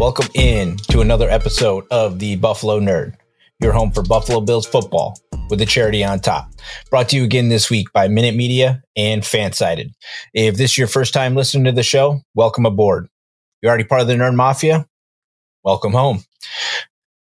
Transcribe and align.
Welcome 0.00 0.28
in 0.32 0.78
to 0.88 1.02
another 1.02 1.28
episode 1.28 1.84
of 1.90 2.20
the 2.20 2.36
Buffalo 2.36 2.80
Nerd, 2.80 3.16
your 3.60 3.72
home 3.72 3.90
for 3.90 4.02
Buffalo 4.02 4.40
Bills 4.40 4.66
football 4.66 5.20
with 5.50 5.58
the 5.58 5.66
charity 5.66 6.02
on 6.02 6.20
top. 6.20 6.50
Brought 6.88 7.10
to 7.10 7.16
you 7.16 7.24
again 7.24 7.50
this 7.50 7.68
week 7.68 7.92
by 7.92 8.08
Minute 8.08 8.34
Media 8.34 8.82
and 8.96 9.20
Fansided. 9.20 9.90
If 10.32 10.56
this 10.56 10.70
is 10.70 10.78
your 10.78 10.86
first 10.86 11.12
time 11.12 11.34
listening 11.34 11.64
to 11.64 11.72
the 11.72 11.82
show, 11.82 12.22
welcome 12.34 12.64
aboard. 12.64 13.08
You're 13.60 13.68
already 13.68 13.84
part 13.84 14.00
of 14.00 14.06
the 14.06 14.14
Nerd 14.14 14.34
Mafia? 14.34 14.86
Welcome 15.64 15.92
home 15.92 16.24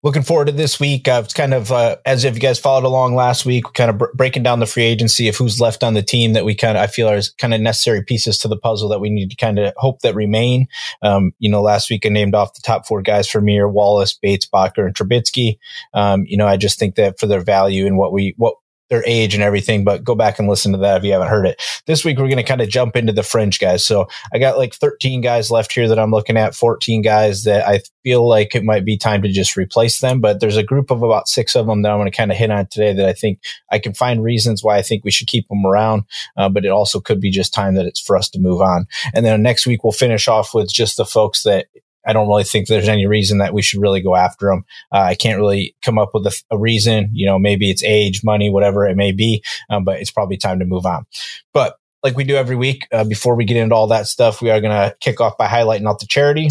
looking 0.04 0.24
forward 0.24 0.46
to 0.46 0.52
this 0.52 0.80
week. 0.80 1.08
Uh, 1.08 1.22
it's 1.24 1.34
kind 1.34 1.54
of 1.54 1.72
uh, 1.72 1.98
as 2.06 2.24
if 2.24 2.34
you 2.34 2.40
guys 2.40 2.60
followed 2.60 2.86
along 2.86 3.16
last 3.16 3.46
week, 3.46 3.66
kind 3.74 3.90
of 3.90 3.98
br- 3.98 4.14
breaking 4.16 4.44
down 4.44 4.60
the 4.60 4.66
free 4.66 4.84
agency 4.84 5.28
of 5.28 5.36
who's 5.36 5.60
left 5.60 5.84
on 5.84 5.94
the 5.94 6.02
team 6.02 6.34
that 6.34 6.46
we 6.46 6.56
kind 6.56 6.78
of 6.78 6.84
I 6.84 6.88
feel 6.88 7.10
are 7.10 7.22
kind 7.38 7.54
of 7.54 7.62
necessary 7.62 8.04
pieces 8.04 8.38
to 8.40 8.48
the 8.48 8.58
puzzle 8.58 8.90
that 8.90 9.00
we 9.00 9.10
need 9.10 9.30
to 9.30 9.36
kind 9.36 9.60
of 9.60 9.74
hope 9.78 10.02
that 10.02 10.16
remain. 10.16 10.68
Um, 11.02 11.34
you 11.40 11.50
know, 11.50 11.62
last 11.62 11.90
week 11.90 12.06
I 12.06 12.10
named 12.10 12.36
off 12.36 12.54
the 12.54 12.62
top 12.62 12.88
four 12.88 13.02
guys 13.02 13.30
for 13.30 13.42
me 13.42 13.62
Wallace, 13.64 14.14
Bates, 14.14 14.48
Bacher, 14.48 14.86
and 14.86 14.96
Trubisky. 14.96 15.58
Um, 15.94 16.24
you 16.26 16.38
know, 16.38 16.48
I 16.48 16.58
just 16.58 16.80
think 16.80 16.96
that 16.96 17.20
for 17.20 17.28
their 17.28 17.42
value 17.42 17.86
and 17.86 17.98
what 17.98 18.14
we 18.14 18.34
what 18.38 18.56
their 18.92 19.04
age 19.08 19.34
and 19.34 19.42
everything, 19.42 19.84
but 19.84 20.04
go 20.04 20.14
back 20.14 20.38
and 20.38 20.50
listen 20.50 20.74
to 20.74 20.78
that 20.78 20.98
if 20.98 21.04
you 21.04 21.14
haven't 21.14 21.30
heard 21.30 21.48
it. 21.48 21.60
This 21.88 22.04
week, 22.04 22.20
we're 22.20 22.28
going 22.28 22.36
to 22.36 22.44
kind 22.44 22.62
of 22.62 22.70
jump 22.70 22.98
into 22.98 23.14
the 23.14 23.24
fringe 23.24 23.58
guys. 23.58 23.86
So 23.86 24.08
I 24.34 24.38
got 24.38 24.58
like 24.58 24.76
13 24.76 25.22
guys 25.22 25.50
left 25.50 25.72
here 25.72 25.88
that 25.88 25.98
I'm 25.98 26.12
looking 26.12 26.36
at, 26.36 26.54
14 26.54 27.02
guys 27.02 27.46
that 27.46 27.66
I 27.66 27.82
feel 28.04 28.28
like 28.28 28.54
it 28.54 28.66
might 28.66 28.84
be 28.84 28.98
time 28.98 29.22
to 29.22 29.30
just 29.30 29.56
replace 29.56 30.02
them. 30.02 30.20
But 30.20 30.42
there's 30.42 30.58
a 30.58 30.64
group 30.64 30.92
of 30.92 31.02
about 31.02 31.30
six 31.30 31.56
of 31.56 31.68
them 31.68 31.82
that 31.82 31.92
I'm 31.92 32.00
going 32.00 32.12
to 32.12 32.16
kind 32.16 32.32
of 32.32 32.38
hit 32.38 32.52
on 32.52 32.68
today 32.68 32.94
that 32.94 33.08
I 33.08 33.14
think 33.14 33.40
I 33.72 33.80
can 33.80 33.94
find 33.94 34.22
reasons 34.22 34.62
why 34.62 34.78
I 34.78 34.82
think 34.82 35.06
we 35.06 35.12
should 35.12 35.28
keep 35.28 35.48
them 35.48 35.66
around. 35.66 36.04
Uh, 36.36 36.50
but 36.50 36.66
it 36.66 36.70
also 36.70 37.00
could 37.00 37.22
be 37.22 37.32
just 37.32 37.54
time 37.54 37.76
that 37.76 37.86
it's 37.86 38.02
for 38.02 38.18
us 38.18 38.30
to 38.32 38.40
move 38.40 38.62
on. 38.62 38.88
And 39.14 39.26
then 39.26 39.42
next 39.42 39.66
week, 39.66 39.86
we'll 39.86 39.94
finish 39.94 40.28
off 40.28 40.54
with 40.54 40.72
just 40.72 40.98
the 40.98 41.06
folks 41.06 41.44
that 41.44 41.68
I 42.06 42.14
don't 42.14 42.28
really 42.28 42.44
think 42.44 42.68
there's 42.68 42.88
any 42.88 43.06
reason 43.06 43.38
that 43.40 43.54
we 43.54 43.62
should 43.62 43.82
really 43.82 44.02
go 44.02 44.16
after 44.16 44.48
them. 44.48 44.66
Uh, 44.92 45.00
I 45.00 45.16
can't 45.16 45.38
really 45.38 45.76
come 45.84 45.98
up 45.98 46.12
with 46.14 46.26
a, 46.26 46.44
a, 46.52 46.58
reason. 46.58 47.10
You 47.14 47.26
know, 47.26 47.38
maybe 47.38 47.70
it's 47.70 47.84
age, 47.84 48.24
money, 48.24 48.50
whatever 48.50 48.88
it 48.88 48.98
may 48.98 49.12
be, 49.12 49.44
um, 49.70 49.84
but 49.84 50.00
it's 50.00 50.12
probably 50.12 50.38
time 50.38 50.60
to 50.60 50.66
move 50.66 50.86
on. 50.86 51.06
But 51.54 51.76
like 52.04 52.16
we 52.16 52.24
do 52.24 52.36
every 52.36 52.56
week, 52.56 52.88
uh, 52.92 53.04
before 53.04 53.36
we 53.36 53.46
get 53.46 53.58
into 53.58 53.76
all 53.76 53.88
that 53.88 54.08
stuff, 54.08 54.42
we 54.42 54.50
are 54.50 54.62
going 54.62 54.72
to 54.72 54.96
kick 55.00 55.22
off 55.22 55.38
by 55.38 55.48
highlighting 55.48 55.88
out 55.88 56.00
the 56.00 56.08
charity. 56.08 56.50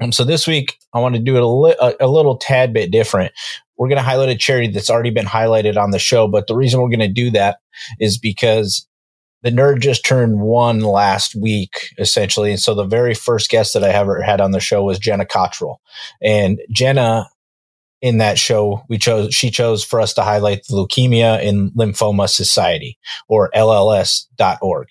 Um, 0.00 0.12
so 0.12 0.24
this 0.24 0.46
week, 0.46 0.78
I 0.92 1.00
want 1.00 1.14
to 1.14 1.20
do 1.20 1.36
it 1.36 1.42
a, 1.42 1.46
li- 1.46 1.76
a, 1.80 1.94
a 2.00 2.06
little 2.06 2.36
tad 2.36 2.72
bit 2.72 2.90
different. 2.90 3.32
We're 3.76 3.88
going 3.88 3.98
to 3.98 4.02
highlight 4.02 4.28
a 4.28 4.36
charity 4.36 4.68
that's 4.68 4.90
already 4.90 5.10
been 5.10 5.26
highlighted 5.26 5.76
on 5.76 5.90
the 5.90 5.98
show, 5.98 6.28
but 6.28 6.46
the 6.46 6.56
reason 6.56 6.80
we're 6.80 6.88
going 6.88 7.00
to 7.00 7.08
do 7.08 7.30
that 7.30 7.58
is 8.00 8.18
because 8.18 8.87
the 9.42 9.50
nerd 9.50 9.80
just 9.80 10.04
turned 10.04 10.40
one 10.40 10.80
last 10.80 11.34
week, 11.34 11.94
essentially. 11.98 12.50
And 12.50 12.60
so 12.60 12.74
the 12.74 12.84
very 12.84 13.14
first 13.14 13.50
guest 13.50 13.74
that 13.74 13.84
I 13.84 13.90
ever 13.90 14.20
had 14.20 14.40
on 14.40 14.50
the 14.50 14.60
show 14.60 14.82
was 14.82 14.98
Jenna 14.98 15.24
Cottrell. 15.24 15.80
And 16.22 16.60
Jenna, 16.70 17.28
in 18.00 18.18
that 18.18 18.38
show, 18.38 18.82
we 18.88 18.98
chose, 18.98 19.34
she 19.34 19.50
chose 19.50 19.84
for 19.84 20.00
us 20.00 20.12
to 20.14 20.22
highlight 20.22 20.64
the 20.68 20.76
Leukemia 20.76 21.46
and 21.46 21.70
Lymphoma 21.72 22.28
Society 22.28 22.98
or 23.28 23.50
LLS.org. 23.54 24.88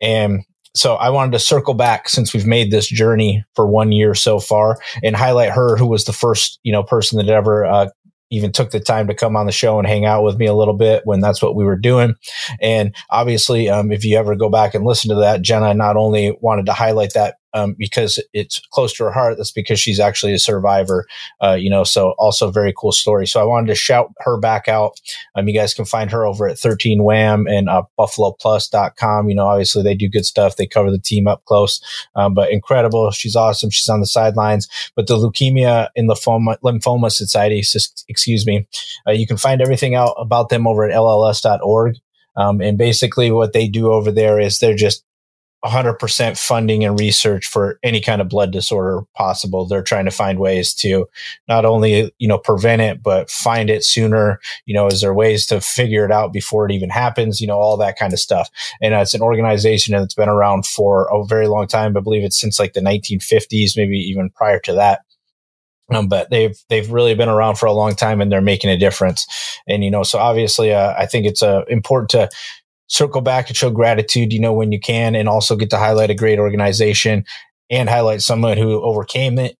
And 0.00 0.44
so 0.74 0.94
I 0.94 1.10
wanted 1.10 1.32
to 1.32 1.38
circle 1.40 1.74
back 1.74 2.08
since 2.08 2.32
we've 2.32 2.46
made 2.46 2.70
this 2.70 2.86
journey 2.88 3.44
for 3.54 3.66
one 3.66 3.90
year 3.90 4.14
so 4.14 4.38
far 4.38 4.78
and 5.02 5.16
highlight 5.16 5.50
her, 5.50 5.76
who 5.76 5.86
was 5.86 6.04
the 6.04 6.12
first, 6.12 6.60
you 6.62 6.70
know, 6.70 6.82
person 6.82 7.18
that 7.18 7.32
ever 7.32 7.66
uh, 7.66 7.88
even 8.30 8.52
took 8.52 8.70
the 8.70 8.80
time 8.80 9.06
to 9.08 9.14
come 9.14 9.36
on 9.36 9.46
the 9.46 9.52
show 9.52 9.78
and 9.78 9.88
hang 9.88 10.04
out 10.04 10.22
with 10.22 10.36
me 10.36 10.46
a 10.46 10.54
little 10.54 10.74
bit 10.74 11.02
when 11.04 11.20
that's 11.20 11.42
what 11.42 11.54
we 11.54 11.64
were 11.64 11.76
doing. 11.76 12.14
And 12.60 12.94
obviously, 13.10 13.68
um, 13.68 13.90
if 13.90 14.04
you 14.04 14.16
ever 14.18 14.36
go 14.36 14.50
back 14.50 14.74
and 14.74 14.84
listen 14.84 15.08
to 15.10 15.20
that, 15.20 15.42
Jenna 15.42 15.74
not 15.74 15.96
only 15.96 16.36
wanted 16.40 16.66
to 16.66 16.72
highlight 16.72 17.14
that 17.14 17.36
um, 17.58 17.74
because 17.78 18.22
it's 18.32 18.60
close 18.72 18.92
to 18.94 19.04
her 19.04 19.10
heart. 19.10 19.36
That's 19.36 19.52
because 19.52 19.80
she's 19.80 20.00
actually 20.00 20.32
a 20.32 20.38
survivor, 20.38 21.06
uh, 21.42 21.54
you 21.54 21.70
know. 21.70 21.84
So 21.84 22.14
also 22.18 22.50
very 22.50 22.72
cool 22.76 22.92
story. 22.92 23.26
So 23.26 23.40
I 23.40 23.44
wanted 23.44 23.68
to 23.68 23.74
shout 23.74 24.12
her 24.20 24.38
back 24.38 24.68
out. 24.68 25.00
Um, 25.34 25.48
you 25.48 25.54
guys 25.54 25.74
can 25.74 25.84
find 25.84 26.10
her 26.10 26.26
over 26.26 26.48
at 26.48 26.58
13 26.58 27.02
Wham 27.02 27.46
and 27.46 27.68
uh, 27.68 27.82
BuffaloPlus.com. 27.98 29.28
You 29.28 29.34
know, 29.34 29.46
obviously 29.46 29.82
they 29.82 29.94
do 29.94 30.08
good 30.08 30.26
stuff. 30.26 30.56
They 30.56 30.66
cover 30.66 30.90
the 30.90 30.98
team 30.98 31.26
up 31.26 31.44
close, 31.44 31.80
um, 32.14 32.34
but 32.34 32.50
incredible. 32.52 33.10
She's 33.10 33.36
awesome. 33.36 33.70
She's 33.70 33.88
on 33.88 34.00
the 34.00 34.06
sidelines. 34.06 34.68
But 34.94 35.06
the 35.06 35.16
Leukemia 35.16 35.88
and 35.96 36.08
Lymphoma, 36.08 36.58
Lymphoma 36.64 37.10
Society, 37.10 37.62
excuse 38.08 38.46
me, 38.46 38.66
uh, 39.06 39.12
you 39.12 39.26
can 39.26 39.36
find 39.36 39.60
everything 39.60 39.94
out 39.94 40.14
about 40.18 40.48
them 40.48 40.66
over 40.66 40.84
at 40.84 40.94
LLS.org. 40.94 41.96
Um, 42.36 42.60
and 42.60 42.78
basically, 42.78 43.32
what 43.32 43.52
they 43.52 43.66
do 43.66 43.90
over 43.90 44.12
there 44.12 44.38
is 44.38 44.60
they're 44.60 44.76
just 44.76 45.04
100% 45.64 46.38
funding 46.38 46.84
and 46.84 46.98
research 46.98 47.46
for 47.46 47.80
any 47.82 48.00
kind 48.00 48.20
of 48.20 48.28
blood 48.28 48.52
disorder 48.52 49.02
possible. 49.16 49.66
They're 49.66 49.82
trying 49.82 50.04
to 50.04 50.10
find 50.12 50.38
ways 50.38 50.72
to 50.74 51.08
not 51.48 51.64
only, 51.64 52.12
you 52.18 52.28
know, 52.28 52.38
prevent 52.38 52.80
it, 52.80 53.02
but 53.02 53.28
find 53.28 53.68
it 53.68 53.84
sooner. 53.84 54.40
You 54.66 54.74
know, 54.74 54.86
is 54.86 55.00
there 55.00 55.14
ways 55.14 55.46
to 55.46 55.60
figure 55.60 56.04
it 56.04 56.12
out 56.12 56.32
before 56.32 56.64
it 56.66 56.72
even 56.72 56.90
happens? 56.90 57.40
You 57.40 57.48
know, 57.48 57.58
all 57.58 57.76
that 57.78 57.98
kind 57.98 58.12
of 58.12 58.20
stuff. 58.20 58.48
And 58.80 58.94
it's 58.94 59.14
an 59.14 59.20
organization 59.20 59.94
that's 59.94 60.14
been 60.14 60.28
around 60.28 60.64
for 60.64 61.08
a 61.12 61.24
very 61.26 61.48
long 61.48 61.66
time. 61.66 61.96
I 61.96 62.00
believe 62.00 62.22
it's 62.22 62.40
since 62.40 62.60
like 62.60 62.74
the 62.74 62.80
1950s, 62.80 63.76
maybe 63.76 63.98
even 63.98 64.30
prior 64.30 64.60
to 64.60 64.74
that. 64.74 65.00
Um, 65.90 66.06
but 66.06 66.30
they've 66.30 66.56
they've 66.68 66.90
really 66.90 67.14
been 67.14 67.30
around 67.30 67.56
for 67.56 67.66
a 67.66 67.72
long 67.72 67.94
time 67.94 68.20
and 68.20 68.30
they're 68.30 68.42
making 68.42 68.70
a 68.70 68.76
difference. 68.76 69.26
And 69.66 69.82
you 69.82 69.90
know, 69.90 70.02
so 70.02 70.18
obviously, 70.18 70.72
uh, 70.72 70.94
I 70.96 71.06
think 71.06 71.26
it's 71.26 71.42
uh, 71.42 71.64
important 71.68 72.10
to 72.10 72.28
circle 72.88 73.20
back 73.20 73.48
and 73.48 73.56
show 73.56 73.70
gratitude, 73.70 74.32
you 74.32 74.40
know, 74.40 74.52
when 74.52 74.72
you 74.72 74.80
can, 74.80 75.14
and 75.14 75.28
also 75.28 75.56
get 75.56 75.70
to 75.70 75.78
highlight 75.78 76.10
a 76.10 76.14
great 76.14 76.38
organization 76.38 77.24
and 77.70 77.88
highlight 77.88 78.22
someone 78.22 78.56
who 78.56 78.82
overcame 78.82 79.38
it 79.38 79.56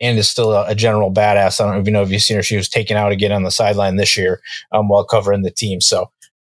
and 0.00 0.18
is 0.18 0.28
still 0.28 0.52
a, 0.52 0.68
a 0.68 0.74
general 0.74 1.12
badass. 1.12 1.60
I 1.60 1.70
don't 1.70 1.80
even 1.80 1.92
know 1.92 2.02
if 2.02 2.10
you've 2.10 2.22
seen 2.22 2.36
her. 2.36 2.42
She 2.42 2.56
was 2.56 2.68
taken 2.68 2.96
out 2.96 3.12
again 3.12 3.32
on 3.32 3.44
the 3.44 3.50
sideline 3.50 3.96
this 3.96 4.16
year 4.16 4.40
um, 4.72 4.88
while 4.88 5.04
covering 5.04 5.42
the 5.42 5.50
team. 5.50 5.80
So 5.80 6.10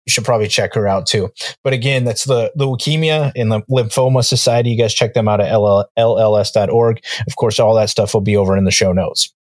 you 0.06 0.10
should 0.10 0.24
probably 0.24 0.48
check 0.48 0.74
her 0.74 0.88
out 0.88 1.06
too. 1.06 1.30
But 1.62 1.72
again, 1.72 2.04
that's 2.04 2.24
the, 2.24 2.50
the 2.54 2.66
Leukemia 2.66 3.32
and 3.36 3.52
the 3.52 3.60
Lymphoma 3.70 4.24
Society. 4.24 4.70
You 4.70 4.78
guys 4.78 4.94
check 4.94 5.14
them 5.14 5.28
out 5.28 5.40
at 5.40 5.54
LL, 5.54 5.84
lls.org. 5.98 7.04
Of 7.26 7.36
course, 7.36 7.60
all 7.60 7.74
that 7.74 7.90
stuff 7.90 8.14
will 8.14 8.20
be 8.20 8.36
over 8.36 8.56
in 8.56 8.64
the 8.64 8.70
show 8.70 8.92
notes. 8.92 9.32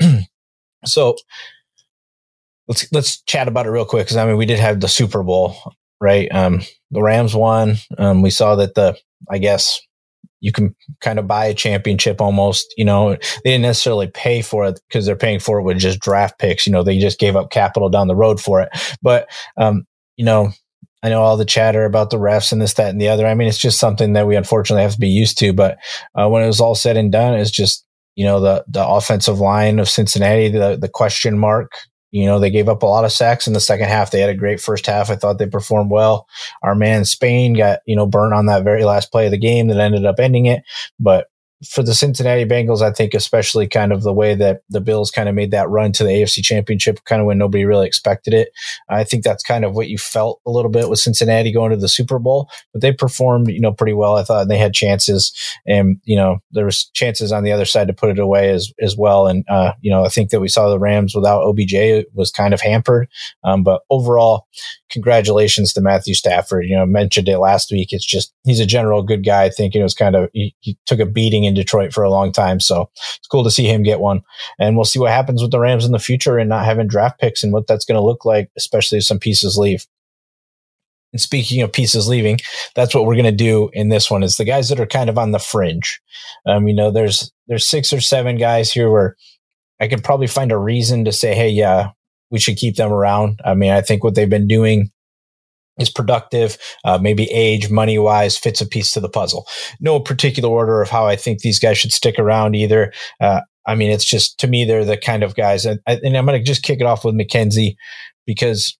so 0.84 1.16
let's 2.68 2.90
let's 2.92 3.22
chat 3.22 3.48
about 3.48 3.66
it 3.66 3.70
real 3.70 3.84
quick 3.84 4.06
because 4.06 4.16
I 4.16 4.26
mean 4.26 4.36
we 4.36 4.46
did 4.46 4.58
have 4.58 4.80
the 4.80 4.88
Super 4.88 5.22
Bowl 5.22 5.56
right? 6.00 6.28
Um, 6.32 6.62
the 6.90 7.02
Rams 7.02 7.34
won. 7.34 7.76
Um, 7.96 8.22
we 8.22 8.30
saw 8.30 8.56
that 8.56 8.74
the, 8.74 8.96
I 9.30 9.38
guess 9.38 9.80
you 10.40 10.52
can 10.52 10.74
kind 11.00 11.18
of 11.18 11.26
buy 11.26 11.46
a 11.46 11.54
championship 11.54 12.20
almost, 12.20 12.72
you 12.76 12.84
know, 12.84 13.10
they 13.10 13.50
didn't 13.50 13.62
necessarily 13.62 14.06
pay 14.06 14.40
for 14.40 14.66
it 14.66 14.80
because 14.88 15.04
they're 15.04 15.16
paying 15.16 15.40
for 15.40 15.58
it 15.58 15.64
with 15.64 15.78
just 15.78 16.00
draft 16.00 16.38
picks. 16.38 16.66
You 16.66 16.72
know, 16.72 16.82
they 16.82 16.98
just 16.98 17.18
gave 17.18 17.36
up 17.36 17.50
capital 17.50 17.88
down 17.88 18.08
the 18.08 18.16
road 18.16 18.40
for 18.40 18.60
it. 18.60 18.68
But, 19.02 19.28
um, 19.56 19.84
you 20.16 20.24
know, 20.24 20.52
I 21.02 21.08
know 21.10 21.22
all 21.22 21.36
the 21.36 21.44
chatter 21.44 21.84
about 21.84 22.10
the 22.10 22.18
refs 22.18 22.52
and 22.52 22.60
this, 22.60 22.74
that, 22.74 22.90
and 22.90 23.00
the 23.00 23.08
other. 23.08 23.26
I 23.26 23.34
mean, 23.34 23.48
it's 23.48 23.58
just 23.58 23.78
something 23.78 24.14
that 24.14 24.26
we 24.26 24.36
unfortunately 24.36 24.82
have 24.82 24.94
to 24.94 25.00
be 25.00 25.08
used 25.08 25.38
to. 25.38 25.52
But 25.52 25.78
uh, 26.14 26.28
when 26.28 26.42
it 26.42 26.48
was 26.48 26.60
all 26.60 26.74
said 26.74 26.96
and 26.96 27.12
done, 27.12 27.34
it's 27.34 27.50
just 27.50 27.84
you 28.16 28.24
know 28.24 28.40
the 28.40 28.64
the 28.66 28.84
offensive 28.84 29.38
line 29.38 29.78
of 29.78 29.88
Cincinnati, 29.88 30.48
the 30.48 30.76
the 30.76 30.88
question 30.88 31.38
mark 31.38 31.70
you 32.10 32.26
know, 32.26 32.38
they 32.38 32.50
gave 32.50 32.68
up 32.68 32.82
a 32.82 32.86
lot 32.86 33.04
of 33.04 33.12
sacks 33.12 33.46
in 33.46 33.52
the 33.52 33.60
second 33.60 33.88
half. 33.88 34.10
They 34.10 34.20
had 34.20 34.30
a 34.30 34.34
great 34.34 34.60
first 34.60 34.86
half. 34.86 35.10
I 35.10 35.16
thought 35.16 35.38
they 35.38 35.46
performed 35.46 35.90
well. 35.90 36.26
Our 36.62 36.74
man 36.74 37.04
Spain 37.04 37.54
got, 37.54 37.80
you 37.86 37.94
know, 37.94 38.06
burnt 38.06 38.34
on 38.34 38.46
that 38.46 38.64
very 38.64 38.84
last 38.84 39.12
play 39.12 39.26
of 39.26 39.30
the 39.30 39.38
game 39.38 39.68
that 39.68 39.78
ended 39.78 40.06
up 40.06 40.18
ending 40.18 40.46
it. 40.46 40.62
But 40.98 41.28
for 41.66 41.82
the 41.82 41.94
Cincinnati 41.94 42.44
Bengals, 42.44 42.82
I 42.82 42.92
think 42.92 43.14
especially 43.14 43.66
kind 43.66 43.92
of 43.92 44.02
the 44.02 44.12
way 44.12 44.34
that 44.34 44.62
the 44.68 44.80
Bills 44.80 45.10
kind 45.10 45.28
of 45.28 45.34
made 45.34 45.50
that 45.50 45.68
run 45.68 45.92
to 45.92 46.04
the 46.04 46.10
AFC 46.10 46.42
Championship, 46.42 47.04
kind 47.04 47.20
of 47.20 47.26
when 47.26 47.38
nobody 47.38 47.64
really 47.64 47.86
expected 47.86 48.34
it. 48.34 48.50
I 48.88 49.04
think 49.04 49.24
that's 49.24 49.42
kind 49.42 49.64
of 49.64 49.74
what 49.74 49.88
you 49.88 49.98
felt 49.98 50.40
a 50.46 50.50
little 50.50 50.70
bit 50.70 50.88
with 50.88 51.00
Cincinnati 51.00 51.52
going 51.52 51.70
to 51.70 51.76
the 51.76 51.88
Super 51.88 52.18
Bowl, 52.18 52.48
but 52.72 52.82
they 52.82 52.92
performed, 52.92 53.48
you 53.48 53.60
know, 53.60 53.72
pretty 53.72 53.92
well. 53.92 54.16
I 54.16 54.22
thought 54.22 54.42
and 54.42 54.50
they 54.50 54.58
had 54.58 54.74
chances, 54.74 55.32
and 55.66 56.00
you 56.04 56.16
know, 56.16 56.38
there 56.52 56.64
was 56.64 56.84
chances 56.94 57.32
on 57.32 57.44
the 57.44 57.52
other 57.52 57.64
side 57.64 57.88
to 57.88 57.92
put 57.92 58.10
it 58.10 58.18
away 58.18 58.50
as 58.50 58.72
as 58.80 58.96
well. 58.96 59.26
And 59.26 59.44
uh, 59.48 59.72
you 59.80 59.90
know, 59.90 60.04
I 60.04 60.08
think 60.08 60.30
that 60.30 60.40
we 60.40 60.48
saw 60.48 60.68
the 60.68 60.78
Rams 60.78 61.14
without 61.14 61.42
OBJ 61.42 62.06
was 62.14 62.30
kind 62.30 62.54
of 62.54 62.60
hampered, 62.60 63.08
um, 63.44 63.62
but 63.62 63.82
overall, 63.90 64.46
congratulations 64.90 65.72
to 65.72 65.80
Matthew 65.80 66.14
Stafford. 66.14 66.66
You 66.66 66.76
know, 66.76 66.86
mentioned 66.86 67.28
it 67.28 67.38
last 67.38 67.70
week. 67.70 67.92
It's 67.92 68.06
just 68.06 68.32
he's 68.44 68.60
a 68.60 68.66
general 68.66 69.02
good 69.02 69.24
guy. 69.24 69.44
I 69.44 69.50
think 69.50 69.74
it 69.74 69.82
was 69.82 69.94
kind 69.94 70.16
of 70.16 70.30
he, 70.32 70.54
he, 70.60 70.78
took 70.86 71.00
a 71.00 71.06
beating 71.06 71.44
in 71.48 71.54
Detroit 71.54 71.92
for 71.92 72.04
a 72.04 72.10
long 72.10 72.32
time, 72.32 72.60
so 72.60 72.90
it's 72.96 73.26
cool 73.28 73.44
to 73.44 73.50
see 73.50 73.66
him 73.66 73.82
get 73.82 74.00
one. 74.00 74.22
And 74.58 74.76
we'll 74.76 74.84
see 74.84 74.98
what 74.98 75.10
happens 75.10 75.42
with 75.42 75.50
the 75.50 75.58
Rams 75.58 75.84
in 75.84 75.92
the 75.92 75.98
future 75.98 76.38
and 76.38 76.48
not 76.48 76.64
having 76.64 76.86
draft 76.86 77.18
picks 77.18 77.42
and 77.42 77.52
what 77.52 77.66
that's 77.66 77.84
going 77.84 77.96
to 77.98 78.04
look 78.04 78.24
like, 78.24 78.50
especially 78.56 78.98
if 78.98 79.04
some 79.04 79.18
pieces 79.18 79.56
leave. 79.56 79.86
And 81.12 81.20
speaking 81.20 81.62
of 81.62 81.72
pieces 81.72 82.06
leaving, 82.06 82.38
that's 82.74 82.94
what 82.94 83.06
we're 83.06 83.14
going 83.14 83.24
to 83.24 83.32
do 83.32 83.70
in 83.72 83.88
this 83.88 84.10
one. 84.10 84.22
Is 84.22 84.36
the 84.36 84.44
guys 84.44 84.68
that 84.68 84.80
are 84.80 84.86
kind 84.86 85.08
of 85.08 85.18
on 85.18 85.32
the 85.32 85.38
fringe. 85.38 86.00
Um, 86.46 86.68
you 86.68 86.74
know, 86.74 86.90
there's 86.90 87.32
there's 87.46 87.66
six 87.66 87.92
or 87.92 88.00
seven 88.00 88.36
guys 88.36 88.70
here 88.70 88.90
where 88.90 89.16
I 89.80 89.88
could 89.88 90.04
probably 90.04 90.26
find 90.26 90.52
a 90.52 90.58
reason 90.58 91.04
to 91.06 91.12
say, 91.12 91.34
hey, 91.34 91.48
yeah, 91.48 91.90
we 92.30 92.38
should 92.38 92.56
keep 92.56 92.76
them 92.76 92.92
around. 92.92 93.40
I 93.44 93.54
mean, 93.54 93.70
I 93.70 93.80
think 93.80 94.04
what 94.04 94.14
they've 94.14 94.28
been 94.28 94.48
doing 94.48 94.90
is 95.78 95.90
productive, 95.90 96.58
uh, 96.84 96.98
maybe 96.98 97.24
age, 97.30 97.70
money 97.70 97.98
wise, 97.98 98.36
fits 98.36 98.60
a 98.60 98.66
piece 98.66 98.90
to 98.92 99.00
the 99.00 99.08
puzzle. 99.08 99.46
No 99.80 100.00
particular 100.00 100.48
order 100.48 100.82
of 100.82 100.90
how 100.90 101.06
I 101.06 101.16
think 101.16 101.40
these 101.40 101.58
guys 101.58 101.78
should 101.78 101.92
stick 101.92 102.18
around 102.18 102.54
either. 102.54 102.92
Uh, 103.20 103.40
I 103.66 103.74
mean, 103.74 103.90
it's 103.90 104.04
just 104.04 104.38
to 104.40 104.46
me, 104.46 104.64
they're 104.64 104.84
the 104.84 104.96
kind 104.96 105.22
of 105.22 105.34
guys, 105.34 105.66
and, 105.66 105.80
and 105.86 106.16
I'm 106.16 106.26
going 106.26 106.38
to 106.38 106.44
just 106.44 106.62
kick 106.62 106.80
it 106.80 106.86
off 106.86 107.04
with 107.04 107.14
McKenzie 107.14 107.76
because 108.26 108.76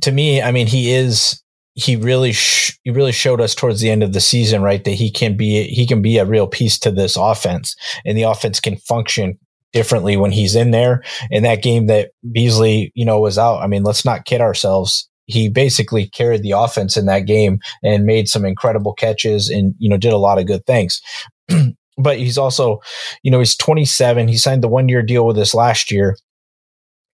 to 0.00 0.10
me, 0.10 0.42
I 0.42 0.50
mean, 0.50 0.66
he 0.66 0.92
is 0.92 1.40
he 1.74 1.96
really 1.96 2.32
sh- 2.32 2.78
he 2.84 2.90
really 2.90 3.12
showed 3.12 3.40
us 3.40 3.54
towards 3.54 3.80
the 3.80 3.90
end 3.90 4.02
of 4.02 4.12
the 4.12 4.20
season, 4.20 4.62
right, 4.62 4.82
that 4.84 4.92
he 4.92 5.10
can 5.10 5.36
be 5.36 5.64
he 5.64 5.86
can 5.86 6.02
be 6.02 6.18
a 6.18 6.24
real 6.24 6.46
piece 6.46 6.78
to 6.80 6.90
this 6.90 7.16
offense, 7.16 7.74
and 8.04 8.16
the 8.16 8.22
offense 8.22 8.60
can 8.60 8.76
function 8.76 9.38
differently 9.72 10.16
when 10.16 10.30
he's 10.30 10.54
in 10.54 10.70
there. 10.70 11.02
In 11.30 11.42
that 11.42 11.62
game 11.62 11.86
that 11.86 12.10
Beasley, 12.32 12.92
you 12.94 13.04
know, 13.04 13.18
was 13.18 13.38
out. 13.38 13.60
I 13.60 13.66
mean, 13.66 13.82
let's 13.82 14.04
not 14.04 14.24
kid 14.24 14.40
ourselves. 14.40 15.08
He 15.26 15.48
basically 15.48 16.06
carried 16.08 16.42
the 16.42 16.52
offense 16.52 16.96
in 16.96 17.06
that 17.06 17.20
game 17.20 17.58
and 17.82 18.04
made 18.04 18.28
some 18.28 18.44
incredible 18.44 18.92
catches 18.92 19.48
and, 19.48 19.74
you 19.78 19.88
know, 19.88 19.96
did 19.96 20.12
a 20.12 20.18
lot 20.18 20.38
of 20.38 20.46
good 20.46 20.66
things. 20.66 21.00
but 21.98 22.18
he's 22.18 22.38
also, 22.38 22.80
you 23.22 23.30
know, 23.30 23.38
he's 23.38 23.56
27. 23.56 24.28
He 24.28 24.36
signed 24.36 24.62
the 24.62 24.68
one 24.68 24.88
year 24.88 25.02
deal 25.02 25.26
with 25.26 25.38
us 25.38 25.54
last 25.54 25.90
year. 25.90 26.16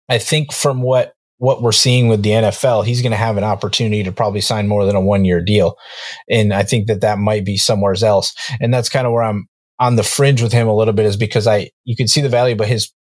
I 0.08 0.18
think 0.18 0.52
from 0.52 0.82
what 0.82 1.12
what 1.40 1.62
we're 1.62 1.70
seeing 1.70 2.08
with 2.08 2.24
the 2.24 2.30
NFL, 2.30 2.84
he's 2.84 3.00
going 3.00 3.12
to 3.12 3.16
have 3.16 3.36
an 3.36 3.44
opportunity 3.44 4.02
to 4.02 4.10
probably 4.10 4.40
sign 4.40 4.66
more 4.66 4.84
than 4.84 4.96
a 4.96 5.00
one 5.00 5.24
year 5.24 5.40
deal. 5.40 5.76
And 6.28 6.52
I 6.52 6.64
think 6.64 6.88
that 6.88 7.00
that 7.02 7.18
might 7.18 7.44
be 7.44 7.56
somewhere 7.56 7.94
else. 8.02 8.34
And 8.60 8.74
that's 8.74 8.88
kind 8.88 9.06
of 9.06 9.12
where 9.12 9.22
I'm, 9.22 9.46
on 9.80 9.96
the 9.96 10.02
fringe 10.02 10.42
with 10.42 10.52
him 10.52 10.66
a 10.66 10.74
little 10.74 10.94
bit 10.94 11.06
is 11.06 11.16
because 11.16 11.46
I 11.46 11.70
you 11.84 11.96
can 11.96 12.08
see 12.08 12.20
the 12.20 12.28
value, 12.28 12.56
but 12.56 12.68
his 12.68 12.92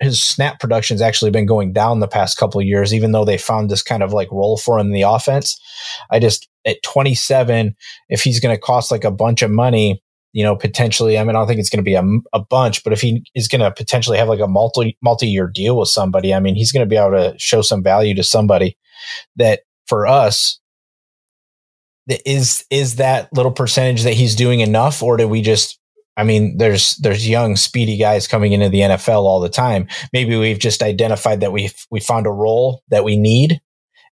his 0.00 0.22
snap 0.22 0.60
production 0.60 0.94
has 0.94 1.02
actually 1.02 1.30
been 1.30 1.46
going 1.46 1.72
down 1.72 2.00
the 2.00 2.08
past 2.08 2.36
couple 2.36 2.60
of 2.60 2.66
years, 2.66 2.92
even 2.92 3.12
though 3.12 3.24
they 3.24 3.38
found 3.38 3.70
this 3.70 3.82
kind 3.82 4.02
of 4.02 4.12
like 4.12 4.30
role 4.30 4.56
for 4.56 4.78
him 4.78 4.88
in 4.88 4.92
the 4.92 5.02
offense. 5.02 5.58
I 6.10 6.18
just 6.18 6.48
at 6.66 6.82
27, 6.82 7.74
if 8.08 8.22
he's 8.22 8.40
going 8.40 8.54
to 8.54 8.60
cost 8.60 8.90
like 8.90 9.04
a 9.04 9.10
bunch 9.10 9.42
of 9.42 9.50
money, 9.50 10.02
you 10.32 10.42
know, 10.42 10.56
potentially, 10.56 11.16
I 11.16 11.22
mean, 11.22 11.30
I 11.30 11.38
don't 11.38 11.46
think 11.46 11.60
it's 11.60 11.70
going 11.70 11.84
to 11.84 11.88
be 11.88 11.94
a, 11.94 12.04
a 12.32 12.40
bunch, 12.40 12.82
but 12.82 12.92
if 12.92 13.00
he 13.00 13.24
is 13.34 13.48
going 13.48 13.60
to 13.60 13.70
potentially 13.70 14.18
have 14.18 14.28
like 14.28 14.40
a 14.40 14.48
multi 14.48 14.98
multi 15.02 15.28
year 15.28 15.46
deal 15.46 15.78
with 15.78 15.88
somebody, 15.88 16.34
I 16.34 16.40
mean, 16.40 16.56
he's 16.56 16.72
going 16.72 16.84
to 16.84 16.88
be 16.88 16.96
able 16.96 17.12
to 17.12 17.34
show 17.38 17.62
some 17.62 17.82
value 17.82 18.14
to 18.16 18.24
somebody 18.24 18.76
that 19.36 19.60
for 19.86 20.06
us 20.06 20.60
is 22.26 22.64
is 22.70 22.96
that 22.96 23.32
little 23.32 23.52
percentage 23.52 24.02
that 24.02 24.14
he's 24.14 24.34
doing 24.34 24.60
enough, 24.60 25.02
or 25.02 25.16
do 25.16 25.26
we 25.26 25.40
just 25.40 25.78
I 26.16 26.24
mean, 26.24 26.58
there's 26.58 26.96
there's 26.96 27.28
young, 27.28 27.56
speedy 27.56 27.96
guys 27.96 28.28
coming 28.28 28.52
into 28.52 28.68
the 28.68 28.80
NFL 28.80 29.22
all 29.22 29.40
the 29.40 29.48
time. 29.48 29.88
Maybe 30.12 30.36
we've 30.36 30.58
just 30.58 30.82
identified 30.82 31.40
that 31.40 31.52
we 31.52 31.70
we 31.90 32.00
found 32.00 32.26
a 32.26 32.30
role 32.30 32.82
that 32.88 33.04
we 33.04 33.16
need, 33.16 33.60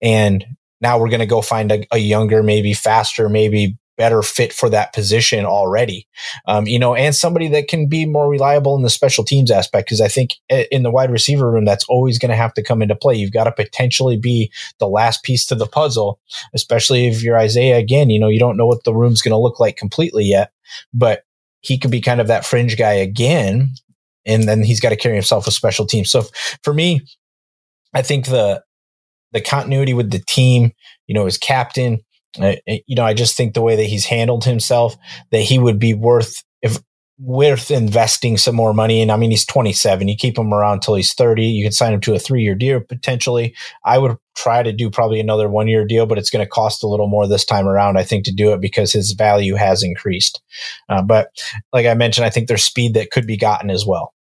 and 0.01 0.45
now 0.81 0.99
we're 0.99 1.09
going 1.09 1.21
to 1.21 1.27
go 1.27 1.43
find 1.43 1.73
a, 1.73 1.87
a, 1.91 1.99
younger, 1.99 2.43
maybe 2.43 2.73
faster, 2.73 3.29
maybe 3.29 3.77
better 3.97 4.23
fit 4.23 4.53
for 4.53 4.71
that 4.71 4.93
position 4.93 5.45
already. 5.45 6.07
Um, 6.47 6.69
you 6.69 6.79
know, 6.79 6.95
and 6.95 7.15
somebody 7.15 7.49
that 7.49 7.67
can 7.67 7.89
be 7.89 8.07
more 8.07 8.31
reliable 8.31 8.77
in 8.77 8.83
the 8.83 8.91
special 8.91 9.25
teams 9.25 9.51
aspect. 9.51 9.89
Because 9.89 10.01
I 10.01 10.07
think 10.07 10.35
in 10.49 10.85
the 10.85 10.91
wide 10.91 11.11
receiver 11.11 11.51
room, 11.51 11.65
that's 11.65 11.85
always 11.89 12.17
going 12.17 12.31
to 12.31 12.37
have 12.37 12.55
to 12.55 12.63
come 12.63 12.81
into 12.81 12.95
play. 12.95 13.17
You've 13.17 13.33
got 13.33 13.45
to 13.45 13.53
potentially 13.53 14.17
be 14.17 14.53
the 14.79 14.87
last 14.87 15.25
piece 15.25 15.45
to 15.47 15.57
the 15.57 15.67
puzzle, 15.67 16.21
especially 16.55 17.09
if 17.09 17.23
you're 17.25 17.37
Isaiah. 17.37 17.77
Again, 17.77 18.09
you 18.09 18.21
know, 18.21 18.29
you 18.29 18.39
don't 18.39 18.57
know 18.57 18.67
what 18.67 18.85
the 18.85 18.95
room's 18.95 19.21
going 19.21 19.33
to 19.33 19.39
look 19.39 19.59
like 19.59 19.77
completely 19.77 20.25
yet, 20.25 20.53
but 20.95 21.25
he 21.61 21.79
could 21.79 21.91
be 21.91 22.01
kind 22.01 22.21
of 22.21 22.27
that 22.29 22.45
fringe 22.45 22.77
guy 22.77 22.93
again. 22.95 23.71
And 24.27 24.45
then 24.45 24.63
he's 24.63 24.81
got 24.81 24.91
to 24.91 24.97
carry 24.97 25.15
himself 25.15 25.47
with 25.47 25.55
special 25.55 25.87
teams. 25.87 26.11
So 26.11 26.25
for 26.63 26.75
me, 26.75 27.01
I 27.95 28.03
think 28.03 28.27
the 28.27 28.63
the 29.33 29.41
continuity 29.41 29.95
with 29.95 30.11
the 30.11 30.23
team, 30.27 30.73
you 31.07 31.15
know, 31.15 31.27
as 31.27 31.39
captain, 31.39 32.01
you 32.37 32.95
know, 32.97 33.05
I 33.05 33.15
just 33.15 33.37
think 33.37 33.55
the 33.55 33.63
way 33.63 33.77
that 33.77 33.85
he's 33.85 34.07
handled 34.07 34.45
himself, 34.45 34.97
that 35.33 35.41
he 35.41 35.59
would 35.59 35.79
be 35.79 35.95
worth 35.95 36.43
if 36.63 36.79
worth 37.21 37.71
investing 37.71 38.37
some 38.37 38.55
more 38.55 38.73
money 38.73 39.01
in. 39.01 39.11
I 39.11 39.17
mean, 39.17 39.31
he's 39.31 39.45
27. 39.45 40.07
You 40.07 40.17
keep 40.17 40.39
him 40.39 40.55
around 40.55 40.75
until 40.75 40.95
he's 40.95 41.15
30. 41.15 41.45
You 41.45 41.65
can 41.65 41.73
sign 41.73 41.93
him 41.93 42.01
to 42.03 42.15
a 42.15 42.19
three 42.19 42.43
year 42.43 42.55
deal 42.55 42.81
potentially. 42.81 43.55
I 43.85 43.99
would 43.99 44.17
try 44.37 44.63
to 44.63 44.73
do 44.73 44.89
probably 44.89 45.19
another 45.19 45.49
one 45.49 45.67
year 45.67 45.85
deal, 45.85 46.07
but 46.07 46.17
it's 46.17 46.31
going 46.31 46.45
to 46.45 46.49
cost 46.49 46.83
a 46.83 46.87
little 46.87 47.09
more 47.09 47.27
this 47.27 47.45
time 47.45 47.67
around, 47.67 47.97
I 47.97 48.05
think, 48.05 48.25
to 48.25 48.33
do 48.33 48.53
it 48.53 48.61
because 48.61 48.93
his 48.93 49.13
value 49.13 49.57
has 49.57 49.83
increased. 49.83 50.41
Uh, 50.89 51.03
but 51.03 51.31
like 51.73 51.87
I 51.87 51.95
mentioned, 51.95 52.25
I 52.25 52.31
think 52.31 52.47
there's 52.47 52.63
speed 52.63 52.95
that 52.95 53.11
could 53.11 53.27
be 53.27 53.37
gotten 53.37 53.69
as 53.69 53.85
well. 53.85 54.15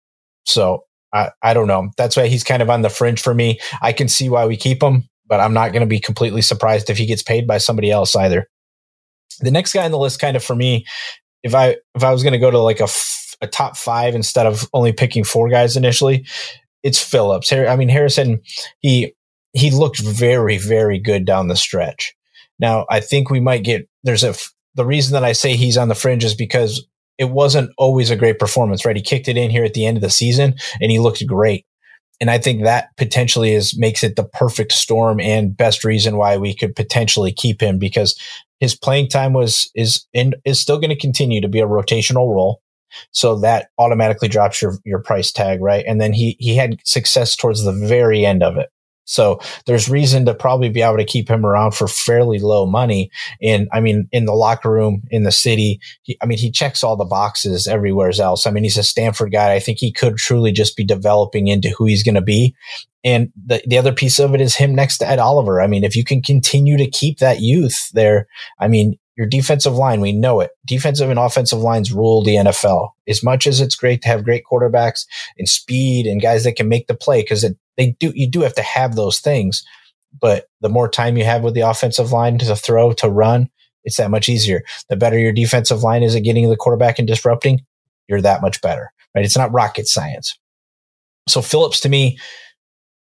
So 0.44 0.84
I, 1.12 1.30
I 1.42 1.54
don't 1.54 1.68
know. 1.68 1.90
That's 1.96 2.16
why 2.16 2.26
he's 2.26 2.44
kind 2.44 2.62
of 2.62 2.70
on 2.70 2.82
the 2.82 2.90
fringe 2.90 3.20
for 3.20 3.32
me. 3.32 3.60
I 3.80 3.92
can 3.92 4.08
see 4.08 4.28
why 4.28 4.44
we 4.46 4.56
keep 4.56 4.82
him, 4.82 5.08
but 5.26 5.38
I'm 5.38 5.54
not 5.54 5.72
going 5.72 5.82
to 5.82 5.86
be 5.86 6.00
completely 6.00 6.42
surprised 6.42 6.90
if 6.90 6.98
he 6.98 7.06
gets 7.06 7.22
paid 7.22 7.46
by 7.46 7.58
somebody 7.58 7.92
else 7.92 8.16
either. 8.16 8.48
The 9.40 9.52
next 9.52 9.72
guy 9.72 9.84
on 9.84 9.92
the 9.92 9.98
list, 9.98 10.18
kind 10.18 10.36
of 10.36 10.42
for 10.42 10.56
me, 10.56 10.84
if 11.42 11.54
I 11.54 11.76
if 11.94 12.04
I 12.04 12.12
was 12.12 12.22
going 12.22 12.32
to 12.32 12.38
go 12.38 12.50
to 12.50 12.58
like 12.58 12.80
a, 12.80 12.84
f- 12.84 13.36
a 13.40 13.46
top 13.46 13.76
five 13.76 14.14
instead 14.14 14.46
of 14.46 14.68
only 14.72 14.92
picking 14.92 15.24
four 15.24 15.48
guys 15.48 15.76
initially, 15.76 16.26
it's 16.82 17.02
Phillips. 17.02 17.52
I 17.52 17.76
mean 17.76 17.88
Harrison, 17.88 18.40
he 18.80 19.14
he 19.52 19.70
looked 19.70 20.00
very 20.00 20.58
very 20.58 20.98
good 20.98 21.24
down 21.24 21.48
the 21.48 21.56
stretch. 21.56 22.14
Now 22.58 22.86
I 22.90 23.00
think 23.00 23.30
we 23.30 23.40
might 23.40 23.64
get 23.64 23.88
there's 24.02 24.24
a 24.24 24.34
the 24.74 24.86
reason 24.86 25.12
that 25.14 25.24
I 25.24 25.32
say 25.32 25.56
he's 25.56 25.76
on 25.76 25.88
the 25.88 25.94
fringe 25.94 26.24
is 26.24 26.34
because 26.34 26.86
it 27.18 27.30
wasn't 27.30 27.72
always 27.76 28.10
a 28.10 28.16
great 28.16 28.38
performance, 28.38 28.84
right? 28.84 28.94
He 28.94 29.02
kicked 29.02 29.28
it 29.28 29.36
in 29.36 29.50
here 29.50 29.64
at 29.64 29.74
the 29.74 29.84
end 29.84 29.96
of 29.96 30.02
the 30.02 30.10
season 30.10 30.54
and 30.80 30.90
he 30.90 31.00
looked 31.00 31.26
great. 31.26 31.66
And 32.20 32.30
I 32.30 32.38
think 32.38 32.62
that 32.62 32.88
potentially 32.96 33.52
is 33.52 33.78
makes 33.78 34.02
it 34.02 34.16
the 34.16 34.24
perfect 34.24 34.72
storm 34.72 35.20
and 35.20 35.56
best 35.56 35.84
reason 35.84 36.16
why 36.16 36.36
we 36.36 36.54
could 36.54 36.74
potentially 36.74 37.32
keep 37.32 37.60
him 37.60 37.78
because 37.78 38.18
his 38.60 38.74
playing 38.74 39.08
time 39.08 39.32
was 39.32 39.70
is 39.74 40.06
in, 40.12 40.34
is 40.44 40.60
still 40.60 40.78
going 40.78 40.90
to 40.90 40.96
continue 40.96 41.40
to 41.40 41.48
be 41.48 41.60
a 41.60 41.66
rotational 41.66 42.34
role. 42.34 42.60
So 43.12 43.38
that 43.40 43.68
automatically 43.78 44.28
drops 44.28 44.62
your 44.62 44.78
your 44.84 45.00
price 45.00 45.30
tag, 45.30 45.60
right? 45.60 45.84
And 45.86 46.00
then 46.00 46.12
he 46.12 46.36
he 46.38 46.56
had 46.56 46.78
success 46.84 47.36
towards 47.36 47.64
the 47.64 47.72
very 47.72 48.24
end 48.24 48.42
of 48.42 48.56
it. 48.56 48.70
So 49.08 49.40
there's 49.64 49.88
reason 49.88 50.26
to 50.26 50.34
probably 50.34 50.68
be 50.68 50.82
able 50.82 50.98
to 50.98 51.04
keep 51.04 51.30
him 51.30 51.44
around 51.44 51.72
for 51.72 51.88
fairly 51.88 52.38
low 52.38 52.66
money. 52.66 53.10
And 53.42 53.66
I 53.72 53.80
mean, 53.80 54.06
in 54.12 54.26
the 54.26 54.34
locker 54.34 54.70
room, 54.70 55.02
in 55.10 55.22
the 55.22 55.32
city, 55.32 55.80
he, 56.02 56.18
I 56.22 56.26
mean, 56.26 56.36
he 56.36 56.50
checks 56.50 56.84
all 56.84 56.94
the 56.94 57.06
boxes 57.06 57.66
everywhere 57.66 58.12
else. 58.20 58.46
I 58.46 58.50
mean, 58.50 58.64
he's 58.64 58.76
a 58.76 58.82
Stanford 58.82 59.32
guy. 59.32 59.54
I 59.54 59.60
think 59.60 59.78
he 59.78 59.90
could 59.90 60.18
truly 60.18 60.52
just 60.52 60.76
be 60.76 60.84
developing 60.84 61.48
into 61.48 61.70
who 61.70 61.86
he's 61.86 62.02
going 62.02 62.16
to 62.16 62.20
be. 62.20 62.54
And 63.02 63.32
the, 63.46 63.62
the 63.66 63.78
other 63.78 63.92
piece 63.92 64.18
of 64.18 64.34
it 64.34 64.42
is 64.42 64.56
him 64.56 64.74
next 64.74 64.98
to 64.98 65.08
Ed 65.08 65.18
Oliver. 65.18 65.62
I 65.62 65.68
mean, 65.68 65.84
if 65.84 65.96
you 65.96 66.04
can 66.04 66.20
continue 66.20 66.76
to 66.76 66.90
keep 66.90 67.18
that 67.18 67.40
youth 67.40 67.88
there, 67.94 68.26
I 68.60 68.68
mean, 68.68 68.98
your 69.18 69.26
defensive 69.26 69.74
line, 69.74 70.00
we 70.00 70.12
know 70.12 70.40
it. 70.40 70.52
Defensive 70.64 71.10
and 71.10 71.18
offensive 71.18 71.58
lines 71.58 71.92
rule 71.92 72.22
the 72.22 72.36
NFL. 72.36 72.90
As 73.08 73.24
much 73.24 73.48
as 73.48 73.60
it's 73.60 73.74
great 73.74 74.00
to 74.02 74.08
have 74.08 74.24
great 74.24 74.44
quarterbacks 74.50 75.06
and 75.36 75.48
speed 75.48 76.06
and 76.06 76.22
guys 76.22 76.44
that 76.44 76.54
can 76.54 76.68
make 76.68 76.86
the 76.86 76.94
play, 76.94 77.22
because 77.22 77.44
they 77.76 77.96
do, 77.98 78.12
you 78.14 78.30
do 78.30 78.42
have 78.42 78.54
to 78.54 78.62
have 78.62 78.94
those 78.94 79.18
things. 79.18 79.64
But 80.20 80.46
the 80.60 80.68
more 80.68 80.88
time 80.88 81.16
you 81.16 81.24
have 81.24 81.42
with 81.42 81.54
the 81.54 81.62
offensive 81.62 82.12
line 82.12 82.38
to 82.38 82.54
throw, 82.54 82.92
to 82.92 83.10
run, 83.10 83.50
it's 83.82 83.96
that 83.96 84.10
much 84.10 84.28
easier. 84.28 84.62
The 84.88 84.96
better 84.96 85.18
your 85.18 85.32
defensive 85.32 85.82
line 85.82 86.04
is 86.04 86.14
at 86.14 86.22
getting 86.22 86.48
the 86.48 86.56
quarterback 86.56 87.00
and 87.00 87.08
disrupting, 87.08 87.66
you're 88.06 88.22
that 88.22 88.40
much 88.40 88.60
better, 88.62 88.92
right? 89.16 89.24
It's 89.24 89.36
not 89.36 89.52
rocket 89.52 89.88
science. 89.88 90.38
So 91.28 91.42
Phillips 91.42 91.80
to 91.80 91.88
me, 91.88 92.18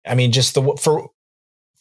I 0.07 0.15
mean, 0.15 0.33
just 0.33 0.55
the 0.55 0.77
for 0.81 1.11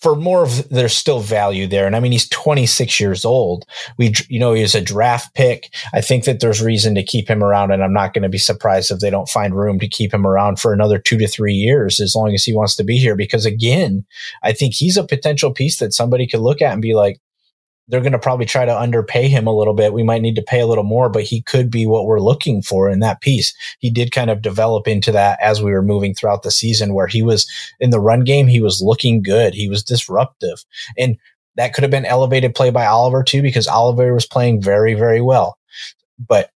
for 0.05 0.15
more 0.15 0.43
of 0.43 0.69
there's 0.69 0.95
still 0.95 1.19
value 1.19 1.65
there. 1.65 1.87
And 1.87 1.95
I 1.95 1.99
mean, 1.99 2.11
he's 2.11 2.29
26 2.29 2.99
years 2.99 3.25
old. 3.25 3.65
We, 3.97 4.13
you 4.29 4.39
know, 4.39 4.53
he's 4.53 4.75
a 4.75 4.79
draft 4.79 5.33
pick. 5.33 5.73
I 5.95 6.01
think 6.01 6.25
that 6.25 6.41
there's 6.41 6.61
reason 6.61 6.93
to 6.93 7.01
keep 7.01 7.27
him 7.27 7.43
around. 7.43 7.71
And 7.71 7.83
I'm 7.83 7.91
not 7.91 8.13
going 8.13 8.21
to 8.21 8.29
be 8.29 8.37
surprised 8.37 8.91
if 8.91 8.99
they 8.99 9.09
don't 9.09 9.27
find 9.27 9.55
room 9.55 9.79
to 9.79 9.87
keep 9.87 10.13
him 10.13 10.27
around 10.27 10.59
for 10.59 10.73
another 10.73 10.99
two 10.99 11.17
to 11.17 11.27
three 11.27 11.55
years 11.55 11.99
as 11.99 12.13
long 12.13 12.35
as 12.35 12.43
he 12.43 12.53
wants 12.53 12.75
to 12.75 12.83
be 12.83 12.97
here. 12.97 13.15
Because 13.15 13.47
again, 13.47 14.05
I 14.43 14.53
think 14.53 14.75
he's 14.75 14.95
a 14.95 15.03
potential 15.03 15.51
piece 15.51 15.79
that 15.79 15.91
somebody 15.91 16.27
could 16.27 16.41
look 16.41 16.61
at 16.61 16.73
and 16.73 16.83
be 16.83 16.93
like, 16.93 17.19
they're 17.87 18.01
going 18.01 18.11
to 18.11 18.19
probably 18.19 18.45
try 18.45 18.65
to 18.65 18.77
underpay 18.77 19.27
him 19.27 19.47
a 19.47 19.55
little 19.55 19.73
bit. 19.73 19.93
We 19.93 20.03
might 20.03 20.21
need 20.21 20.35
to 20.35 20.41
pay 20.41 20.59
a 20.59 20.67
little 20.67 20.83
more, 20.83 21.09
but 21.09 21.23
he 21.23 21.41
could 21.41 21.69
be 21.69 21.85
what 21.85 22.05
we're 22.05 22.19
looking 22.19 22.61
for 22.61 22.89
in 22.89 22.99
that 22.99 23.21
piece. 23.21 23.53
He 23.79 23.89
did 23.89 24.11
kind 24.11 24.29
of 24.29 24.41
develop 24.41 24.87
into 24.87 25.11
that 25.11 25.39
as 25.41 25.61
we 25.61 25.71
were 25.71 25.83
moving 25.83 26.15
throughout 26.15 26.43
the 26.43 26.51
season 26.51 26.93
where 26.93 27.07
he 27.07 27.21
was 27.21 27.47
in 27.79 27.91
the 27.91 27.99
run 27.99 28.23
game. 28.23 28.47
He 28.47 28.61
was 28.61 28.81
looking 28.81 29.21
good. 29.21 29.53
He 29.53 29.69
was 29.69 29.83
disruptive 29.83 30.65
and 30.97 31.17
that 31.55 31.73
could 31.73 31.83
have 31.83 31.91
been 31.91 32.05
elevated 32.05 32.55
play 32.55 32.69
by 32.69 32.85
Oliver 32.85 33.23
too, 33.23 33.41
because 33.41 33.67
Oliver 33.67 34.13
was 34.13 34.25
playing 34.25 34.61
very, 34.61 34.93
very 34.93 35.21
well. 35.21 35.57
But 36.19 36.49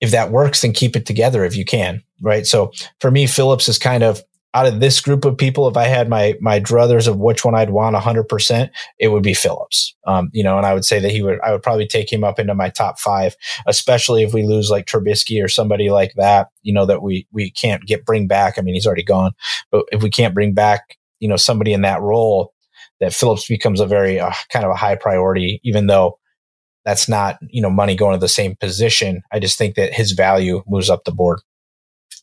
if 0.00 0.10
that 0.12 0.30
works, 0.30 0.62
then 0.62 0.72
keep 0.72 0.96
it 0.96 1.06
together 1.06 1.44
if 1.44 1.56
you 1.56 1.64
can. 1.64 2.02
Right. 2.20 2.46
So 2.46 2.72
for 3.00 3.10
me, 3.10 3.26
Phillips 3.26 3.68
is 3.68 3.78
kind 3.78 4.02
of 4.02 4.22
out 4.54 4.66
of 4.66 4.78
this 4.78 5.00
group 5.00 5.24
of 5.24 5.36
people, 5.36 5.66
if 5.66 5.76
I 5.76 5.84
had 5.84 6.08
my 6.08 6.36
my 6.40 6.60
druthers 6.60 7.08
of 7.08 7.18
which 7.18 7.44
one 7.44 7.56
I'd 7.56 7.70
want 7.70 7.96
100%, 7.96 8.70
it 9.00 9.08
would 9.08 9.22
be 9.22 9.34
Phillips. 9.34 9.94
Um, 10.06 10.30
you 10.32 10.44
know, 10.44 10.56
and 10.56 10.64
I 10.64 10.72
would 10.72 10.84
say 10.84 11.00
that 11.00 11.10
he 11.10 11.22
would, 11.22 11.40
I 11.40 11.50
would 11.50 11.62
probably 11.62 11.86
take 11.86 12.12
him 12.12 12.22
up 12.22 12.38
into 12.38 12.54
my 12.54 12.68
top 12.68 13.00
five, 13.00 13.36
especially 13.66 14.22
if 14.22 14.32
we 14.32 14.44
lose 14.44 14.70
like 14.70 14.86
Trubisky 14.86 15.44
or 15.44 15.48
somebody 15.48 15.90
like 15.90 16.14
that, 16.14 16.50
you 16.62 16.72
know, 16.72 16.86
that 16.86 17.02
we, 17.02 17.26
we 17.32 17.50
can't 17.50 17.84
get 17.84 18.04
bring 18.04 18.28
back. 18.28 18.56
I 18.56 18.62
mean, 18.62 18.74
he's 18.74 18.86
already 18.86 19.02
gone, 19.02 19.32
but 19.70 19.86
if 19.90 20.02
we 20.02 20.10
can't 20.10 20.34
bring 20.34 20.54
back, 20.54 20.98
you 21.18 21.28
know, 21.28 21.36
somebody 21.36 21.72
in 21.72 21.82
that 21.82 22.00
role, 22.00 22.52
that 23.00 23.12
Phillips 23.12 23.48
becomes 23.48 23.80
a 23.80 23.86
very 23.86 24.20
uh, 24.20 24.32
kind 24.50 24.64
of 24.64 24.70
a 24.70 24.76
high 24.76 24.94
priority, 24.94 25.60
even 25.64 25.88
though 25.88 26.18
that's 26.84 27.08
not, 27.08 27.38
you 27.48 27.60
know, 27.60 27.70
money 27.70 27.96
going 27.96 28.14
to 28.14 28.20
the 28.20 28.28
same 28.28 28.54
position. 28.56 29.22
I 29.32 29.40
just 29.40 29.58
think 29.58 29.74
that 29.74 29.92
his 29.92 30.12
value 30.12 30.62
moves 30.66 30.90
up 30.90 31.04
the 31.04 31.12
board. 31.12 31.40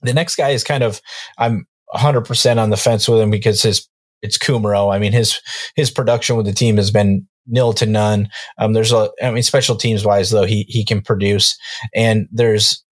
The 0.02 0.14
next 0.14 0.36
guy 0.36 0.50
is 0.50 0.64
kind 0.64 0.84
of, 0.84 1.02
I'm, 1.38 1.68
100% 1.94 2.58
on 2.58 2.70
the 2.70 2.78
fence 2.78 3.08
with 3.08 3.20
him 3.20 3.32
because 3.32 3.62
his 3.62 3.88
it's 4.22 4.38
Kumerow. 4.38 4.94
I 4.94 5.00
mean, 5.00 5.14
his 5.14 5.40
his 5.76 5.92
production 5.92 6.36
with 6.36 6.46
the 6.46 6.54
team 6.54 6.78
has 6.78 6.92
been 6.92 7.28
nil 7.48 7.74
to 7.74 7.86
none. 7.86 8.30
Um, 8.58 8.74
there's 8.74 8.92
a, 8.92 9.10
I 9.22 9.32
mean, 9.32 9.44
special 9.44 9.76
teams 9.76 10.06
wise 10.06 10.30
though, 10.30 10.46
he 10.46 10.66
he 10.68 10.86
can 10.86 11.02
produce, 11.02 11.58
and 11.96 12.28
there's 12.32 12.84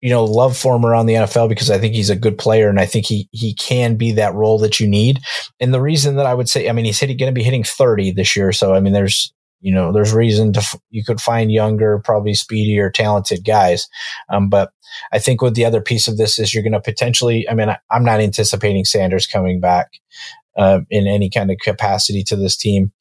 you 0.00 0.10
know 0.10 0.24
love 0.24 0.56
for 0.56 0.76
him 0.76 0.84
around 0.84 1.06
the 1.06 1.14
NFL 1.14 1.48
because 1.48 1.70
I 1.70 1.78
think 1.78 1.94
he's 1.94 2.10
a 2.10 2.16
good 2.16 2.38
player 2.38 2.68
and 2.68 2.78
I 2.78 2.86
think 2.86 3.06
he 3.06 3.28
he 3.32 3.54
can 3.54 3.96
be 3.96 4.12
that 4.12 4.34
role 4.34 4.58
that 4.58 4.78
you 4.78 4.86
need. 4.86 5.20
And 5.58 5.72
the 5.72 5.80
reason 5.80 6.16
that 6.16 6.26
I 6.26 6.34
would 6.34 6.48
say, 6.48 6.68
I 6.68 6.72
mean, 6.72 6.84
he's 6.84 7.00
hitting 7.00 7.16
going 7.16 7.32
to 7.32 7.38
be 7.38 7.44
hitting 7.44 7.64
30 7.64 8.12
this 8.12 8.36
year, 8.36 8.52
so 8.52 8.74
I 8.74 8.80
mean, 8.80 8.92
there's 8.92 9.32
you 9.60 9.72
know, 9.72 9.92
there's 9.92 10.12
reason 10.12 10.52
to, 10.52 10.62
you 10.90 11.04
could 11.04 11.20
find 11.20 11.50
younger, 11.50 12.00
probably 12.04 12.34
speedier, 12.34 12.90
talented 12.90 13.44
guys. 13.44 13.88
Um, 14.28 14.48
but 14.48 14.70
I 15.12 15.18
think 15.18 15.42
with 15.42 15.54
the 15.54 15.64
other 15.64 15.80
piece 15.80 16.08
of 16.08 16.16
this 16.16 16.38
is 16.38 16.54
you're 16.54 16.62
going 16.62 16.72
to 16.72 16.80
potentially, 16.80 17.48
I 17.48 17.54
mean, 17.54 17.68
I, 17.68 17.78
am 17.90 18.04
not 18.04 18.20
anticipating 18.20 18.84
Sanders 18.84 19.26
coming 19.26 19.60
back, 19.60 19.88
uh, 20.56 20.80
in 20.90 21.06
any 21.06 21.30
kind 21.30 21.50
of 21.50 21.58
capacity 21.58 22.22
to 22.24 22.36
this 22.36 22.56
team. 22.56 22.92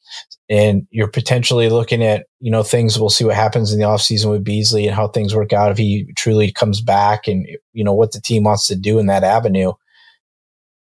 And 0.49 0.87
you're 0.91 1.09
potentially 1.09 1.69
looking 1.69 2.03
at, 2.03 2.27
you 2.39 2.49
know, 2.49 2.63
things 2.63 2.97
we'll 2.97 3.09
see 3.09 3.25
what 3.25 3.35
happens 3.35 3.73
in 3.73 3.79
the 3.79 3.85
offseason 3.85 4.31
with 4.31 4.43
Beasley 4.43 4.87
and 4.87 4.95
how 4.95 5.09
things 5.09 5.35
work 5.35 5.51
out 5.51 5.71
if 5.71 5.77
he 5.77 6.07
truly 6.15 6.51
comes 6.51 6.79
back 6.79 7.27
and, 7.27 7.45
you 7.73 7.83
know, 7.83 7.93
what 7.93 8.13
the 8.13 8.21
team 8.21 8.43
wants 8.43 8.67
to 8.67 8.75
do 8.75 8.99
in 8.99 9.07
that 9.07 9.23
avenue 9.25 9.73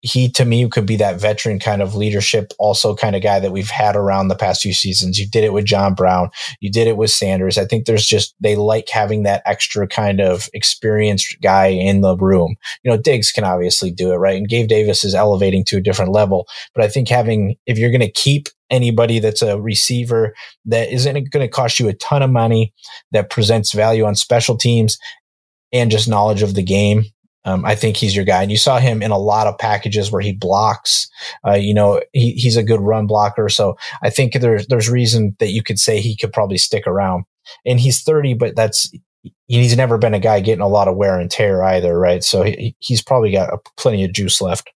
he 0.01 0.29
to 0.29 0.45
me 0.45 0.67
could 0.69 0.85
be 0.85 0.95
that 0.97 1.19
veteran 1.19 1.59
kind 1.59 1.81
of 1.81 1.95
leadership, 1.95 2.53
also 2.59 2.95
kind 2.95 3.15
of 3.15 3.23
guy 3.23 3.39
that 3.39 3.51
we've 3.51 3.69
had 3.69 3.95
around 3.95 4.27
the 4.27 4.35
past 4.35 4.61
few 4.61 4.73
seasons. 4.73 5.19
You 5.19 5.27
did 5.27 5.43
it 5.43 5.53
with 5.53 5.65
John 5.65 5.95
Brown, 5.95 6.29
you 6.59 6.71
did 6.71 6.87
it 6.87 6.97
with 6.97 7.09
Sanders. 7.09 7.57
I 7.57 7.65
think 7.65 7.85
there's 7.85 8.05
just 8.05 8.35
they 8.39 8.55
like 8.55 8.89
having 8.89 9.23
that 9.23 9.41
extra 9.45 9.87
kind 9.87 10.21
of 10.21 10.49
experienced 10.53 11.37
guy 11.41 11.67
in 11.67 12.01
the 12.01 12.15
room. 12.15 12.55
You 12.83 12.91
know, 12.91 12.97
Diggs 12.97 13.31
can 13.31 13.43
obviously 13.43 13.91
do 13.91 14.11
it, 14.11 14.17
right? 14.17 14.37
And 14.37 14.49
Gabe 14.49 14.67
Davis 14.67 15.03
is 15.03 15.15
elevating 15.15 15.65
to 15.65 15.77
a 15.77 15.81
different 15.81 16.11
level. 16.11 16.47
But 16.75 16.83
I 16.83 16.87
think 16.87 17.09
having 17.09 17.55
if 17.65 17.77
you're 17.77 17.91
going 17.91 18.01
to 18.01 18.11
keep 18.11 18.49
anybody 18.69 19.19
that's 19.19 19.41
a 19.41 19.59
receiver 19.59 20.35
that 20.65 20.91
isn't 20.91 21.31
going 21.31 21.45
to 21.45 21.47
cost 21.47 21.79
you 21.79 21.87
a 21.87 21.93
ton 21.93 22.21
of 22.21 22.29
money, 22.29 22.73
that 23.11 23.29
presents 23.29 23.73
value 23.73 24.05
on 24.05 24.15
special 24.15 24.57
teams 24.57 24.97
and 25.73 25.91
just 25.91 26.07
knowledge 26.07 26.41
of 26.41 26.53
the 26.53 26.63
game 26.63 27.05
um, 27.47 27.63
I 27.63 27.75
think 27.75 27.95
he's 27.95 28.13
your 28.13 28.25
guy. 28.25 28.41
And 28.41 28.51
you 28.51 28.57
saw 28.57 28.77
him 28.77 29.01
in 29.01 29.11
a 29.11 29.17
lot 29.17 29.47
of 29.47 29.57
packages 29.57 30.11
where 30.11 30.21
he 30.21 30.33
blocks. 30.33 31.07
Uh, 31.47 31.53
you 31.53 31.73
know, 31.73 32.01
he, 32.11 32.33
he's 32.33 32.57
a 32.57 32.63
good 32.63 32.81
run 32.81 33.07
blocker. 33.07 33.47
So 33.47 33.77
I 34.03 34.09
think 34.09 34.33
there's 34.33 34.67
there's 34.67 34.89
reason 34.89 35.35
that 35.39 35.51
you 35.51 35.63
could 35.63 35.79
say 35.79 36.01
he 36.01 36.17
could 36.17 36.33
probably 36.33 36.57
stick 36.57 36.85
around. 36.85 37.23
And 37.65 37.79
he's 37.79 38.03
30, 38.03 38.33
but 38.33 38.57
that's 38.57 38.91
he's 39.47 39.77
never 39.77 39.97
been 39.97 40.13
a 40.13 40.19
guy 40.19 40.41
getting 40.41 40.61
a 40.61 40.67
lot 40.67 40.89
of 40.89 40.97
wear 40.97 41.17
and 41.17 41.31
tear 41.31 41.63
either, 41.63 41.97
right? 41.97 42.21
So 42.21 42.43
he, 42.43 42.75
he's 42.79 43.01
probably 43.01 43.31
got 43.31 43.53
plenty 43.77 44.03
of 44.03 44.11
juice 44.11 44.41
left. 44.41 44.69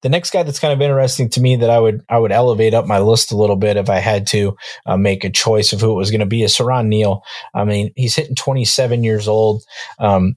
The 0.00 0.08
next 0.08 0.30
guy 0.30 0.42
that's 0.42 0.58
kind 0.58 0.72
of 0.72 0.80
interesting 0.80 1.28
to 1.30 1.40
me 1.40 1.56
that 1.56 1.70
I 1.70 1.78
would 1.78 2.02
I 2.08 2.18
would 2.18 2.32
elevate 2.32 2.72
up 2.72 2.86
my 2.86 2.98
list 3.00 3.30
a 3.30 3.36
little 3.36 3.56
bit 3.56 3.76
if 3.76 3.90
I 3.90 3.98
had 3.98 4.26
to 4.28 4.56
uh, 4.86 4.96
make 4.96 5.22
a 5.22 5.30
choice 5.30 5.74
of 5.74 5.82
who 5.82 5.90
it 5.92 5.96
was 5.96 6.10
going 6.10 6.20
to 6.20 6.26
be 6.26 6.42
is 6.42 6.56
Siran 6.56 6.86
Neal. 6.86 7.22
I 7.54 7.64
mean, 7.64 7.92
he's 7.94 8.16
hitting 8.16 8.36
27 8.36 9.04
years 9.04 9.28
old. 9.28 9.64
Um, 9.98 10.36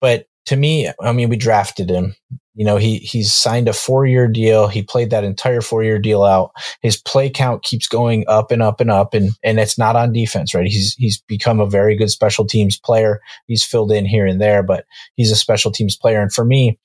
but 0.00 0.26
to 0.46 0.56
me, 0.56 0.90
I 1.00 1.12
mean, 1.12 1.28
we 1.28 1.36
drafted 1.36 1.90
him. 1.90 2.14
You 2.54 2.64
know, 2.64 2.76
he 2.76 2.98
he's 2.98 3.32
signed 3.32 3.68
a 3.68 3.72
four 3.72 4.06
year 4.06 4.26
deal. 4.26 4.66
He 4.66 4.82
played 4.82 5.10
that 5.10 5.22
entire 5.22 5.60
four 5.60 5.84
year 5.84 5.98
deal 5.98 6.24
out. 6.24 6.50
His 6.82 6.96
play 6.96 7.30
count 7.30 7.62
keeps 7.62 7.86
going 7.86 8.24
up 8.26 8.50
and 8.50 8.62
up 8.62 8.80
and 8.80 8.90
up, 8.90 9.14
and 9.14 9.30
and 9.44 9.60
it's 9.60 9.78
not 9.78 9.94
on 9.94 10.12
defense, 10.12 10.54
right? 10.54 10.66
He's 10.66 10.94
he's 10.94 11.20
become 11.28 11.60
a 11.60 11.66
very 11.66 11.96
good 11.96 12.10
special 12.10 12.46
teams 12.46 12.78
player. 12.78 13.20
He's 13.46 13.62
filled 13.62 13.92
in 13.92 14.06
here 14.06 14.26
and 14.26 14.40
there, 14.40 14.62
but 14.62 14.86
he's 15.14 15.30
a 15.30 15.36
special 15.36 15.70
teams 15.70 15.96
player. 15.96 16.20
And 16.20 16.32
for 16.32 16.44
me, 16.44 16.78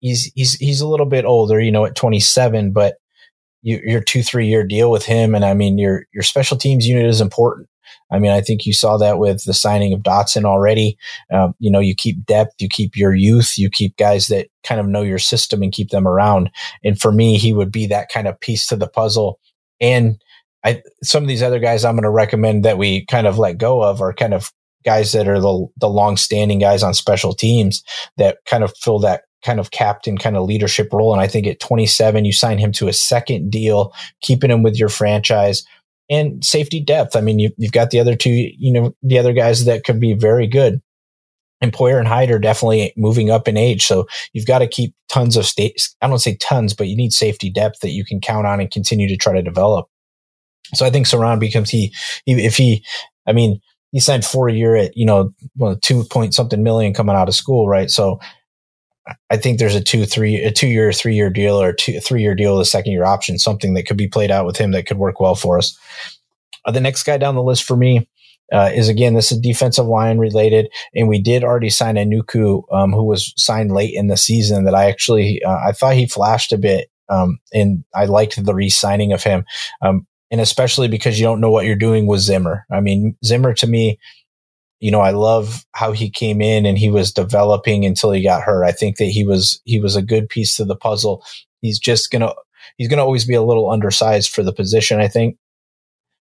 he's 0.00 0.30
he's 0.34 0.54
he's 0.54 0.80
a 0.80 0.88
little 0.88 1.06
bit 1.06 1.24
older, 1.24 1.60
you 1.60 1.72
know, 1.72 1.86
at 1.86 1.96
27, 1.96 2.72
but 2.72 2.96
you, 3.62 3.80
your 3.84 4.00
two 4.00 4.22
three 4.22 4.46
year 4.46 4.64
deal 4.64 4.90
with 4.90 5.04
him, 5.04 5.34
and 5.34 5.44
I 5.44 5.54
mean, 5.54 5.78
your 5.78 6.04
your 6.12 6.22
special 6.22 6.56
teams 6.56 6.86
unit 6.86 7.06
is 7.06 7.20
important. 7.20 7.68
I 8.10 8.18
mean, 8.18 8.30
I 8.30 8.40
think 8.40 8.64
you 8.64 8.72
saw 8.72 8.96
that 8.98 9.18
with 9.18 9.44
the 9.44 9.54
signing 9.54 9.92
of 9.92 10.00
Dotson 10.00 10.44
already. 10.44 10.96
Um, 11.32 11.54
you 11.58 11.70
know, 11.70 11.80
you 11.80 11.94
keep 11.94 12.24
depth, 12.24 12.54
you 12.58 12.68
keep 12.68 12.96
your 12.96 13.14
youth, 13.14 13.58
you 13.58 13.68
keep 13.70 13.96
guys 13.96 14.28
that 14.28 14.48
kind 14.62 14.80
of 14.80 14.86
know 14.86 15.02
your 15.02 15.18
system 15.18 15.62
and 15.62 15.72
keep 15.72 15.90
them 15.90 16.06
around. 16.06 16.50
And 16.84 17.00
for 17.00 17.12
me, 17.12 17.36
he 17.36 17.52
would 17.52 17.72
be 17.72 17.86
that 17.86 18.08
kind 18.08 18.26
of 18.26 18.40
piece 18.40 18.66
to 18.68 18.76
the 18.76 18.88
puzzle. 18.88 19.38
And 19.80 20.20
I 20.64 20.82
some 21.02 21.22
of 21.22 21.28
these 21.28 21.42
other 21.42 21.58
guys 21.58 21.84
I'm 21.84 21.94
going 21.94 22.02
to 22.02 22.10
recommend 22.10 22.64
that 22.64 22.78
we 22.78 23.06
kind 23.06 23.26
of 23.26 23.38
let 23.38 23.58
go 23.58 23.82
of 23.82 24.00
are 24.00 24.12
kind 24.12 24.34
of 24.34 24.52
guys 24.84 25.12
that 25.12 25.28
are 25.28 25.40
the 25.40 25.66
the 25.76 25.88
long 25.88 26.16
standing 26.16 26.58
guys 26.58 26.82
on 26.82 26.94
special 26.94 27.34
teams 27.34 27.82
that 28.16 28.38
kind 28.46 28.64
of 28.64 28.72
fill 28.76 28.98
that 29.00 29.22
kind 29.44 29.60
of 29.60 29.70
captain 29.70 30.18
kind 30.18 30.36
of 30.36 30.44
leadership 30.44 30.92
role. 30.92 31.12
And 31.12 31.22
I 31.22 31.28
think 31.28 31.46
at 31.46 31.60
27, 31.60 32.24
you 32.24 32.32
sign 32.32 32.58
him 32.58 32.72
to 32.72 32.88
a 32.88 32.92
second 32.92 33.50
deal, 33.50 33.94
keeping 34.20 34.50
him 34.50 34.62
with 34.62 34.76
your 34.76 34.88
franchise 34.88 35.64
and 36.10 36.44
safety 36.44 36.80
depth. 36.80 37.16
I 37.16 37.20
mean, 37.20 37.38
you, 37.38 37.50
have 37.62 37.72
got 37.72 37.90
the 37.90 38.00
other 38.00 38.16
two, 38.16 38.30
you 38.30 38.72
know, 38.72 38.94
the 39.02 39.18
other 39.18 39.32
guys 39.32 39.64
that 39.64 39.84
could 39.84 40.00
be 40.00 40.14
very 40.14 40.46
good. 40.46 40.80
And 41.60 41.72
Poyer 41.72 41.98
and 41.98 42.06
Hyde 42.06 42.30
are 42.30 42.38
definitely 42.38 42.92
moving 42.96 43.30
up 43.30 43.48
in 43.48 43.56
age. 43.56 43.84
So 43.84 44.06
you've 44.32 44.46
got 44.46 44.60
to 44.60 44.68
keep 44.68 44.94
tons 45.08 45.36
of 45.36 45.44
state. 45.44 45.88
I 46.00 46.06
don't 46.06 46.20
say 46.20 46.36
tons, 46.36 46.72
but 46.72 46.86
you 46.86 46.96
need 46.96 47.12
safety 47.12 47.50
depth 47.50 47.80
that 47.80 47.90
you 47.90 48.04
can 48.04 48.20
count 48.20 48.46
on 48.46 48.60
and 48.60 48.70
continue 48.70 49.08
to 49.08 49.16
try 49.16 49.32
to 49.32 49.42
develop. 49.42 49.88
So 50.74 50.86
I 50.86 50.90
think 50.90 51.06
Siran 51.06 51.40
becomes 51.40 51.70
he, 51.70 51.92
if 52.26 52.56
he, 52.56 52.84
I 53.26 53.32
mean, 53.32 53.60
he 53.90 54.00
signed 54.00 54.24
four 54.24 54.48
a 54.48 54.52
year 54.52 54.76
at, 54.76 54.96
you 54.96 55.06
know, 55.06 55.32
well, 55.56 55.76
two 55.76 56.04
point 56.04 56.34
something 56.34 56.62
million 56.62 56.94
coming 56.94 57.16
out 57.16 57.28
of 57.28 57.34
school, 57.34 57.66
right? 57.66 57.90
So 57.90 58.20
I 59.30 59.36
think 59.36 59.58
there's 59.58 59.74
a 59.74 59.82
two, 59.82 60.04
three, 60.04 60.36
a 60.36 60.50
two 60.50 60.68
year, 60.68 60.92
three 60.92 61.14
year 61.14 61.30
deal 61.30 61.60
or 61.60 61.72
two, 61.72 62.00
three 62.00 62.22
year 62.22 62.34
deal 62.34 62.60
a 62.60 62.64
second 62.64 62.92
year 62.92 63.04
option, 63.04 63.38
something 63.38 63.74
that 63.74 63.86
could 63.86 63.96
be 63.96 64.08
played 64.08 64.30
out 64.30 64.46
with 64.46 64.56
him 64.56 64.72
that 64.72 64.86
could 64.86 64.98
work 64.98 65.20
well 65.20 65.34
for 65.34 65.58
us. 65.58 65.78
Uh, 66.64 66.70
the 66.70 66.80
next 66.80 67.04
guy 67.04 67.16
down 67.16 67.34
the 67.34 67.42
list 67.42 67.64
for 67.64 67.76
me 67.76 68.08
uh, 68.52 68.70
is 68.74 68.88
again, 68.88 69.14
this 69.14 69.30
is 69.30 69.38
defensive 69.40 69.86
line 69.86 70.18
related, 70.18 70.68
and 70.94 71.08
we 71.08 71.20
did 71.20 71.44
already 71.44 71.70
sign 71.70 71.96
Ankou, 71.96 72.62
um, 72.72 72.92
who 72.92 73.04
was 73.04 73.32
signed 73.36 73.72
late 73.72 73.94
in 73.94 74.08
the 74.08 74.16
season. 74.16 74.64
That 74.64 74.74
I 74.74 74.88
actually 74.88 75.42
uh, 75.42 75.58
I 75.66 75.72
thought 75.72 75.94
he 75.94 76.06
flashed 76.06 76.52
a 76.52 76.58
bit, 76.58 76.90
um, 77.08 77.38
and 77.52 77.84
I 77.94 78.06
liked 78.06 78.42
the 78.42 78.54
re-signing 78.54 79.12
of 79.12 79.22
him, 79.22 79.44
um, 79.82 80.06
and 80.30 80.40
especially 80.40 80.88
because 80.88 81.20
you 81.20 81.26
don't 81.26 81.40
know 81.40 81.50
what 81.50 81.66
you're 81.66 81.76
doing 81.76 82.06
with 82.06 82.20
Zimmer. 82.20 82.64
I 82.70 82.80
mean, 82.80 83.16
Zimmer 83.24 83.52
to 83.54 83.66
me 83.66 83.98
you 84.80 84.90
know, 84.90 85.00
I 85.00 85.10
love 85.10 85.64
how 85.72 85.92
he 85.92 86.08
came 86.08 86.40
in 86.40 86.64
and 86.64 86.78
he 86.78 86.90
was 86.90 87.12
developing 87.12 87.84
until 87.84 88.12
he 88.12 88.22
got 88.22 88.42
hurt. 88.42 88.64
I 88.64 88.72
think 88.72 88.96
that 88.96 89.06
he 89.06 89.24
was 89.24 89.60
he 89.64 89.80
was 89.80 89.96
a 89.96 90.02
good 90.02 90.28
piece 90.28 90.56
to 90.56 90.64
the 90.64 90.76
puzzle. 90.76 91.24
He's 91.60 91.78
just 91.78 92.10
gonna 92.10 92.32
he's 92.76 92.88
gonna 92.88 93.04
always 93.04 93.24
be 93.24 93.34
a 93.34 93.42
little 93.42 93.70
undersized 93.70 94.30
for 94.30 94.42
the 94.42 94.52
position, 94.52 95.00
I 95.00 95.08
think. 95.08 95.36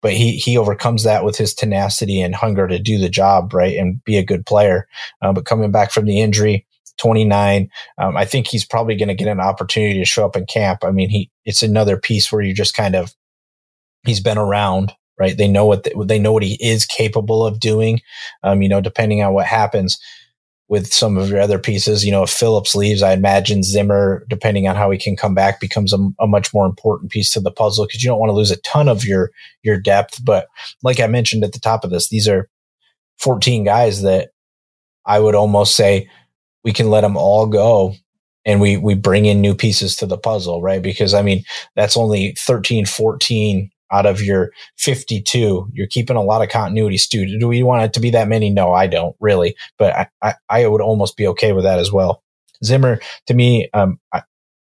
But 0.00 0.12
he 0.12 0.36
he 0.36 0.56
overcomes 0.56 1.04
that 1.04 1.24
with 1.24 1.36
his 1.36 1.54
tenacity 1.54 2.20
and 2.20 2.34
hunger 2.34 2.68
to 2.68 2.78
do 2.78 2.98
the 2.98 3.08
job, 3.08 3.52
right, 3.52 3.76
and 3.76 4.02
be 4.04 4.16
a 4.16 4.24
good 4.24 4.46
player. 4.46 4.86
Uh, 5.20 5.32
but 5.32 5.44
coming 5.44 5.72
back 5.72 5.90
from 5.90 6.06
the 6.06 6.20
injury, 6.20 6.66
29, 6.98 7.68
um, 7.98 8.16
I 8.16 8.24
think 8.24 8.46
he's 8.46 8.64
probably 8.64 8.96
going 8.96 9.08
to 9.08 9.14
get 9.14 9.28
an 9.28 9.40
opportunity 9.40 9.98
to 9.98 10.04
show 10.04 10.24
up 10.24 10.36
in 10.36 10.46
camp. 10.46 10.84
I 10.84 10.92
mean, 10.92 11.10
he 11.10 11.30
it's 11.44 11.62
another 11.62 11.96
piece 11.96 12.30
where 12.30 12.42
you 12.42 12.54
just 12.54 12.74
kind 12.74 12.94
of 12.94 13.14
he's 14.04 14.20
been 14.20 14.38
around 14.38 14.92
right? 15.18 15.37
They 15.37 15.48
know 15.48 15.66
what 15.66 15.84
the, 15.84 16.04
they 16.06 16.18
know 16.18 16.32
what 16.32 16.42
he 16.42 16.58
is 16.60 16.87
capable 16.87 17.44
of 17.44 17.60
doing. 17.60 18.00
Um, 18.42 18.62
you 18.62 18.68
know, 18.68 18.80
depending 18.80 19.22
on 19.22 19.32
what 19.32 19.46
happens 19.46 19.98
with 20.68 20.92
some 20.92 21.16
of 21.16 21.30
your 21.30 21.40
other 21.40 21.58
pieces, 21.58 22.04
you 22.04 22.12
know, 22.12 22.22
if 22.22 22.30
Phillips 22.30 22.75
leaves, 22.75 23.02
I 23.02 23.12
imagine 23.12 23.62
Zimmer, 23.62 24.26
depending 24.28 24.68
on 24.68 24.76
how 24.76 24.90
he 24.90 24.98
can 24.98 25.16
come 25.16 25.34
back, 25.34 25.60
becomes 25.60 25.94
a, 25.94 25.98
a 26.20 26.26
much 26.26 26.52
more 26.52 26.66
important 26.66 27.10
piece 27.10 27.32
to 27.32 27.40
the 27.40 27.50
puzzle 27.50 27.87
because 27.87 28.02
you 28.04 28.10
don't 28.10 28.20
want 28.20 28.28
to 28.30 28.34
lose 28.34 28.50
a 28.50 28.60
ton 28.60 28.88
of 28.88 29.04
your 29.04 29.30
your 29.62 29.78
depth. 29.78 30.22
But 30.25 30.46
like 30.82 31.00
I 31.00 31.06
mentioned 31.06 31.42
at 31.42 31.52
the 31.52 31.60
top 31.60 31.84
of 31.84 31.90
this, 31.90 32.08
these 32.08 32.28
are 32.28 32.48
14 33.18 33.64
guys 33.64 34.02
that 34.02 34.30
I 35.06 35.18
would 35.18 35.34
almost 35.34 35.75
say 35.75 36.08
we 36.64 36.72
can 36.72 36.90
let 36.90 37.00
them 37.00 37.16
all 37.16 37.46
go 37.46 37.94
and 38.44 38.60
we 38.60 38.76
we 38.76 38.94
bring 38.94 39.25
in 39.25 39.40
new 39.40 39.54
pieces 39.54 39.96
to 39.96 40.06
the 40.06 40.18
puzzle, 40.18 40.60
right? 40.60 40.82
Because 40.82 41.14
I 41.14 41.22
mean, 41.22 41.44
that's 41.76 41.96
only 41.96 42.34
13, 42.38 42.87
14 42.87 43.70
out 43.90 44.07
of 44.07 44.23
your 44.23 44.50
52. 44.76 45.68
You're 45.73 45.87
keeping 45.87 46.16
a 46.16 46.23
lot 46.23 46.42
of 46.42 46.49
continuity. 46.49 46.99
Stu, 46.99 47.38
do 47.38 47.49
we 47.49 47.62
want 47.62 47.85
it 47.85 47.92
to 47.95 48.00
be 48.00 48.11
that 48.11 48.28
many? 48.28 48.50
No, 48.50 48.73
I 48.73 48.87
don't 48.87 49.16
really, 49.21 49.57
but 49.78 49.95
I, 49.95 50.09
I, 50.23 50.35
I 50.49 50.66
would 50.66 50.80
almost 50.80 51.16
be 51.16 51.26
okay 51.28 51.52
with 51.52 51.64
that 51.64 51.78
as 51.78 51.92
well. 51.92 52.23
Zimmer, 52.64 53.00
to 53.26 53.35
me, 53.35 53.68
um, 53.73 53.99
I, 54.12 54.23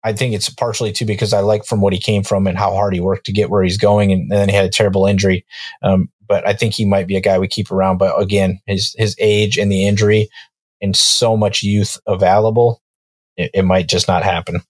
I 0.03 0.13
think 0.13 0.35
it's 0.35 0.51
partially 0.51 0.93
too 0.93 1.07
because 1.07 1.33
I 1.33 1.41
like 1.41 1.65
from 1.65 1.81
what 1.81 1.95
he 1.95 1.99
came 1.99 2.23
from 2.23 2.47
and 2.47 2.59
how 2.59 2.73
hard 2.73 2.93
he 2.93 3.01
worked 3.01 3.27
to 3.27 3.33
get 3.33 3.51
where 3.51 3.63
he's 3.63 3.79
going, 3.79 4.13
and, 4.13 4.23
and 4.23 4.33
then 4.33 4.49
he 4.49 4.55
had 4.55 4.67
a 4.67 4.71
terrible 4.71 5.07
injury. 5.07 5.47
Um, 5.83 6.11
but 6.29 6.47
I 6.47 6.53
think 6.53 6.75
he 6.75 6.85
might 6.85 7.07
be 7.07 7.17
a 7.17 7.21
guy 7.21 7.39
we 7.39 7.49
keep 7.49 7.71
around. 7.71 7.99
But 7.99 8.21
again, 8.21 8.61
his 8.67 8.95
his 8.99 9.17
age 9.19 9.59
and 9.59 9.73
the 9.73 9.87
injury 9.87 10.29
and 10.81 10.95
so 10.95 11.37
much 11.37 11.63
youth 11.63 11.99
available, 12.07 12.83
it, 13.37 13.51
it 13.55 13.63
might 13.65 13.89
just 13.89 14.07
not 14.07 14.23
happen. 14.23 14.61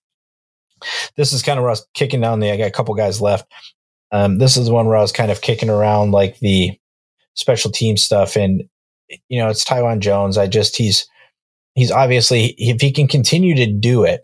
This 1.17 1.33
is 1.33 1.43
kind 1.43 1.59
of 1.59 1.67
us 1.67 1.85
kicking 1.95 2.21
down 2.21 2.41
the. 2.41 2.53
I 2.53 2.57
got 2.57 2.69
a 2.69 2.73
couple 2.73 2.95
guys 2.95 3.21
left. 3.21 3.51
Um, 4.13 4.39
this 4.39 4.57
is 4.57 4.67
the 4.67 4.73
one 4.73 4.87
where 4.87 4.97
I 4.97 5.03
was 5.03 5.13
kind 5.13 5.31
of 5.31 5.41
kicking 5.41 5.71
around 5.71 6.13
like 6.13 6.39
the 6.39 6.73
special 7.35 7.71
team 7.71 7.97
stuff, 7.97 8.37
and 8.37 8.65
you 9.29 9.39
know, 9.39 9.49
it's 9.49 9.65
Taiwan 9.65 10.01
Jones. 10.01 10.39
I 10.39 10.47
just 10.47 10.77
he's 10.77 11.07
he's 11.75 11.91
obviously 11.91 12.55
if 12.59 12.81
he 12.81 12.93
can 12.93 13.09
continue 13.09 13.55
to 13.57 13.73
do 13.73 14.05
it, 14.05 14.23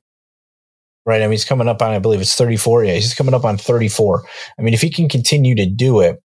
right? 1.07 1.23
I 1.23 1.25
mean, 1.25 1.33
he's 1.33 1.45
coming 1.45 1.69
up 1.69 1.83
on 1.83 1.91
I 1.91 1.99
believe 1.99 2.21
it's 2.21 2.37
34. 2.37 2.85
Yeah, 2.85 2.95
he's 2.95 3.15
coming 3.15 3.35
up 3.35 3.45
on 3.45 3.57
34. 3.57 4.25
I 4.59 4.63
mean, 4.63 4.75
if 4.75 4.81
he 4.81 4.91
can 4.91 5.09
continue 5.09 5.55
to 5.57 5.67
do 5.67 6.01
it, 6.01 6.23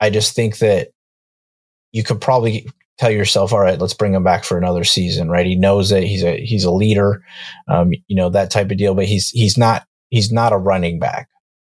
I 0.00 0.10
just 0.10 0.34
think 0.34 0.58
that 0.58 0.88
you 1.92 2.02
could 2.02 2.20
probably 2.20 2.66
tell 2.98 3.10
yourself, 3.10 3.52
all 3.52 3.60
right, 3.60 3.78
let's 3.78 3.94
bring 3.94 4.14
him 4.14 4.24
back 4.24 4.44
for 4.44 4.56
another 4.56 4.84
season, 4.84 5.28
right? 5.28 5.46
He 5.46 5.56
knows 5.56 5.90
that 5.90 6.04
he's 6.04 6.22
a 6.24 6.44
he's 6.44 6.64
a 6.64 6.70
leader, 6.70 7.22
um, 7.68 7.92
you 8.06 8.16
know 8.16 8.30
that 8.30 8.50
type 8.50 8.70
of 8.70 8.78
deal, 8.78 8.94
but 8.94 9.06
he's 9.06 9.30
he's 9.30 9.58
not 9.58 9.84
he's 10.10 10.32
not 10.32 10.52
a 10.52 10.58
running 10.58 10.98
back, 10.98 11.28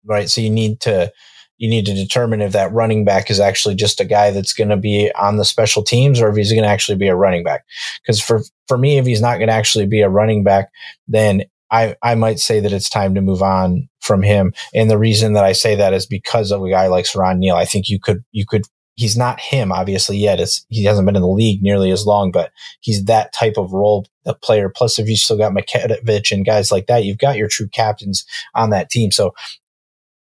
right? 0.04 0.28
So 0.28 0.40
you 0.40 0.50
need 0.50 0.80
to 0.80 1.12
you 1.58 1.68
need 1.68 1.86
to 1.86 1.94
determine 1.94 2.40
if 2.40 2.52
that 2.52 2.72
running 2.72 3.04
back 3.04 3.30
is 3.30 3.40
actually 3.40 3.74
just 3.74 4.00
a 4.00 4.04
guy 4.04 4.30
that's 4.30 4.52
going 4.52 4.68
to 4.68 4.76
be 4.76 5.10
on 5.18 5.36
the 5.36 5.44
special 5.44 5.82
teams 5.82 6.20
or 6.20 6.28
if 6.28 6.36
he's 6.36 6.52
going 6.52 6.62
to 6.62 6.68
actually 6.68 6.96
be 6.96 7.08
a 7.08 7.16
running 7.16 7.42
back. 7.42 7.64
Because 8.00 8.22
for 8.22 8.42
for 8.68 8.78
me, 8.78 8.98
if 8.98 9.06
he's 9.06 9.20
not 9.20 9.38
going 9.38 9.48
to 9.48 9.54
actually 9.54 9.86
be 9.86 10.00
a 10.00 10.08
running 10.08 10.44
back, 10.44 10.70
then 11.08 11.42
I 11.70 11.96
I 12.02 12.14
might 12.14 12.38
say 12.38 12.60
that 12.60 12.72
it's 12.72 12.88
time 12.88 13.14
to 13.14 13.20
move 13.20 13.42
on 13.42 13.88
from 14.00 14.22
him. 14.22 14.54
And 14.72 14.90
the 14.90 14.98
reason 14.98 15.32
that 15.32 15.44
I 15.44 15.52
say 15.52 15.74
that 15.74 15.92
is 15.92 16.06
because 16.06 16.52
of 16.52 16.62
a 16.62 16.70
guy 16.70 16.86
like 16.86 17.04
Siran 17.04 17.38
Neal. 17.38 17.56
I 17.56 17.64
think 17.64 17.88
you 17.88 17.98
could 17.98 18.24
you 18.30 18.46
could 18.46 18.62
he's 18.94 19.16
not 19.16 19.40
him 19.40 19.70
obviously 19.70 20.16
yet. 20.16 20.40
It's, 20.40 20.66
he 20.68 20.84
hasn't 20.84 21.06
been 21.06 21.14
in 21.16 21.22
the 21.22 21.28
league 21.28 21.62
nearly 21.62 21.92
as 21.92 22.04
long, 22.04 22.32
but 22.32 22.50
he's 22.80 23.04
that 23.04 23.32
type 23.32 23.54
of 23.56 23.72
role 23.72 24.06
player. 24.42 24.68
Plus, 24.68 24.98
if 24.98 25.08
you 25.08 25.16
still 25.16 25.38
got 25.38 25.52
Matakevich 25.52 26.32
and 26.32 26.44
guys 26.44 26.72
like 26.72 26.88
that, 26.88 27.04
you've 27.04 27.18
got 27.18 27.36
your 27.36 27.48
true 27.48 27.68
captains 27.68 28.26
on 28.54 28.70
that 28.70 28.90
team. 28.90 29.12
So 29.12 29.34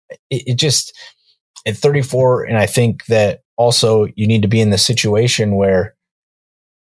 it, 0.09 0.43
it 0.47 0.55
just 0.55 0.93
at 1.65 1.77
34, 1.77 2.43
and 2.43 2.57
I 2.57 2.65
think 2.65 3.05
that 3.05 3.41
also 3.57 4.07
you 4.15 4.27
need 4.27 4.41
to 4.41 4.47
be 4.47 4.61
in 4.61 4.69
the 4.69 4.77
situation 4.77 5.55
where 5.55 5.95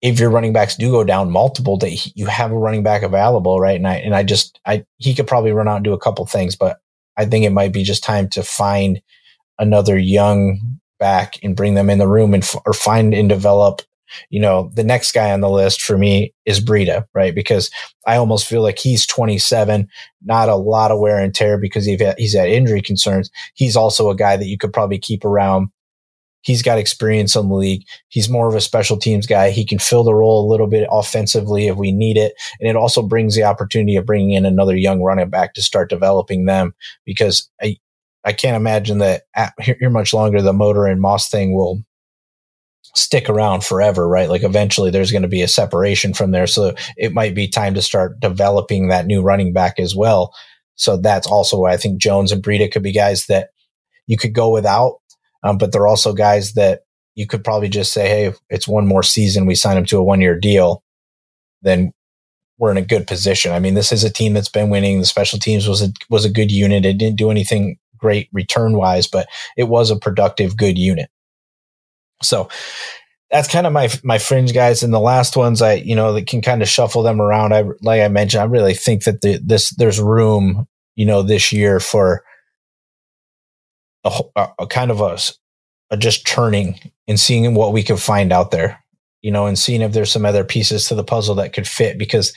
if 0.01 0.19
your 0.19 0.31
running 0.31 0.53
backs 0.53 0.77
do 0.77 0.91
go 0.91 1.05
down 1.05 1.31
multiple, 1.31 1.77
that 1.79 2.17
you 2.17 2.27
have 2.27 2.51
a 2.51 2.59
running 2.59 2.83
back 2.83 3.03
available, 3.03 3.61
right? 3.61 3.77
And 3.77 3.87
I 3.87 3.97
and 3.97 4.15
I 4.15 4.25
just 4.25 4.59
I 4.67 4.85
he 4.99 5.15
could 5.15 5.29
probably 5.29 5.53
run 5.53 5.69
out 5.69 5.77
and 5.77 5.85
do 5.85 5.93
a 5.93 6.01
couple 6.01 6.27
things, 6.27 6.57
but 6.57 6.81
I 7.17 7.25
think 7.25 7.45
it 7.45 7.51
might 7.51 7.73
be 7.73 7.85
just 7.85 8.03
time 8.03 8.29
to 8.31 8.43
find 8.43 9.01
another 9.59 9.97
young 9.97 10.81
back 10.99 11.39
and 11.43 11.57
bring 11.57 11.75
them 11.75 11.89
in 11.89 11.99
the 11.99 12.09
room 12.09 12.35
and 12.35 12.49
or 12.67 12.73
find 12.73 13.15
and 13.15 13.29
develop 13.29 13.83
you 14.31 14.41
know, 14.41 14.71
the 14.75 14.85
next 14.85 15.13
guy 15.13 15.33
on 15.33 15.41
the 15.41 15.51
list 15.51 15.83
for 15.83 15.99
me 15.99 16.35
is 16.45 16.65
Breida, 16.65 17.05
right? 17.15 17.35
Because 17.35 17.71
I 18.07 18.17
almost 18.17 18.47
feel 18.47 18.63
like 18.63 18.79
he's 18.79 19.07
27, 19.07 19.89
not 20.23 20.49
a 20.49 20.57
lot 20.57 20.91
of 20.91 21.01
wear 21.01 21.19
and 21.19 21.35
tear 21.35 21.59
because 21.59 21.87
had, 21.87 22.15
he's 22.19 22.35
had 22.35 22.49
injury 22.49 22.83
concerns. 22.83 23.31
He's 23.55 23.77
also 23.77 24.11
a 24.11 24.17
guy 24.17 24.37
that 24.37 24.47
you 24.47 24.59
could 24.59 24.73
probably 24.73 24.99
keep 24.99 25.25
around. 25.25 25.69
He's 26.43 26.63
got 26.63 26.79
experience 26.79 27.37
in 27.37 27.49
the 27.49 27.55
league. 27.55 27.85
He's 28.09 28.29
more 28.29 28.49
of 28.49 28.55
a 28.55 28.61
special 28.61 28.97
teams 28.97 29.27
guy. 29.27 29.51
He 29.51 29.65
can 29.65 29.79
fill 29.79 30.03
the 30.03 30.15
role 30.15 30.45
a 30.45 30.51
little 30.51 30.67
bit 30.67 30.89
offensively 30.91 31.69
if 31.69 31.77
we 31.77 31.93
need 31.93 32.17
it. 32.17 32.35
And 32.59 32.69
it 32.69 32.75
also 32.75 33.01
brings 33.03 33.37
the 33.37 33.45
opportunity 33.45 33.95
of 33.97 34.07
bringing 34.07 34.33
in 34.33 34.45
another 34.45 34.77
young 34.77 35.03
running 35.03 35.31
back 35.31 35.55
to 35.55 35.63
start 35.63 35.89
developing 35.89 36.47
them 36.47 36.75
because 37.05 37.49
I, 37.63 37.77
I 38.25 38.33
can't 38.33 38.57
imagine 38.57 38.99
that 38.99 39.23
here 39.61 39.91
much 39.91 40.13
longer 40.13 40.43
the 40.43 40.53
motor 40.53 40.87
and 40.87 41.01
Moss 41.01 41.29
thing 41.29 41.55
will 41.55 41.85
stick 42.95 43.29
around 43.29 43.65
forever, 43.65 44.07
right? 44.09 44.29
Like 44.29 44.43
eventually 44.43 44.91
there's 44.91 45.13
going 45.13 45.23
to 45.23 45.29
be 45.29 45.43
a 45.43 45.49
separation 45.49 46.13
from 46.13 46.31
there. 46.31 46.47
So 46.47 46.75
it 46.97 47.13
might 47.13 47.35
be 47.35 47.49
time 47.49 47.75
to 47.75 47.83
start 47.83 48.21
developing 48.21 48.89
that 48.89 49.07
new 49.07 49.23
running 49.23 49.53
back 49.53 49.79
as 49.79 49.97
well. 49.97 50.35
So 50.75 50.97
that's 50.97 51.27
also 51.27 51.61
why 51.61 51.73
I 51.73 51.77
think 51.77 52.01
Jones 52.01 52.33
and 52.33 52.43
Breida 52.43 52.71
could 52.71 52.83
be 52.83 52.93
guys 52.93 53.27
that 53.27 53.51
you 54.07 54.17
could 54.17 54.35
go 54.35 54.51
without. 54.51 54.97
Um, 55.43 55.59
but 55.59 55.73
they're 55.73 55.87
also 55.87 56.13
guys 56.13 56.53
that 56.55 56.81
you 57.15 57.27
could 57.27 57.45
probably 57.45 57.69
just 57.69 57.93
say, 57.93 58.09
Hey, 58.09 58.33
it's 58.49 58.69
one 58.69 58.87
more 58.87 59.03
season. 59.03 59.47
We 59.47 59.55
sign 59.55 59.77
them 59.77 59.87
to 59.87 59.99
a 59.99 60.05
one 60.05 60.21
year 60.21 60.39
deal. 60.39 60.83
Then 61.63 61.93
we're 62.59 62.71
in 62.71 62.77
a 62.77 62.83
good 62.83 63.07
position. 63.07 63.53
I 63.53 63.59
mean, 63.59 63.75
this 63.75 63.93
is 63.93 64.05
a 64.05 64.13
team 64.13 64.35
that's 64.35 64.49
been 64.49 64.71
winning. 64.71 65.01
The 65.01 65.07
special 65.07 65.39
teams 65.39 65.67
was 65.67 65.83
a, 65.83 65.89
was 66.11 66.25
a 66.25 66.31
good 66.31 66.53
unit. 66.53 66.85
It 66.85 66.99
didn't 66.99 67.17
do 67.17 67.31
anything 67.31 67.79
great 67.97 68.29
return 68.33 68.77
wise, 68.77 69.07
but 69.07 69.29
it 69.57 69.65
was 69.65 69.91
a 69.91 69.97
productive, 69.97 70.57
good 70.57 70.79
unit. 70.79 71.09
So 72.23 72.49
that's 73.31 73.49
kind 73.49 73.67
of 73.67 73.73
my 73.73 73.89
my 74.05 74.19
fringe 74.19 74.53
guys. 74.53 74.83
And 74.83 74.93
the 74.93 75.01
last 75.01 75.37
ones, 75.37 75.63
I 75.63 75.75
you 75.75 75.97
know, 75.97 76.13
that 76.13 76.27
can 76.27 76.43
kind 76.43 76.63
of 76.63 76.69
shuffle 76.69 77.03
them 77.03 77.21
around. 77.21 77.55
I 77.55 77.65
like 77.81 78.03
I 78.03 78.09
mentioned, 78.09 78.43
I 78.43 78.47
really 78.47 78.75
think 78.75 79.05
that 79.05 79.23
the, 79.23 79.41
this 79.43 79.71
there's 79.71 80.01
room, 80.01 80.67
you 80.97 81.07
know, 81.07 81.23
this 81.23 81.53
year 81.53 81.81
for 81.81 82.25
a, 84.05 84.49
a 84.59 84.67
kind 84.67 84.91
of 84.91 85.01
a, 85.01 85.19
a 85.91 85.97
just 85.97 86.27
turning 86.27 86.79
and 87.09 87.19
seeing 87.19 87.55
what 87.55 87.73
we 87.73 87.83
can 87.83 87.97
find 87.97 88.33
out 88.33 88.51
there, 88.51 88.83
you 89.23 89.31
know, 89.31 89.47
and 89.47 89.59
seeing 89.59 89.81
if 89.81 89.93
there's 89.93 90.11
some 90.11 90.27
other 90.27 90.45
pieces 90.45 90.89
to 90.89 90.95
the 90.95 91.05
puzzle 91.05 91.37
that 91.37 91.53
could 91.53 91.67
fit 91.67 91.99
because 91.99 92.35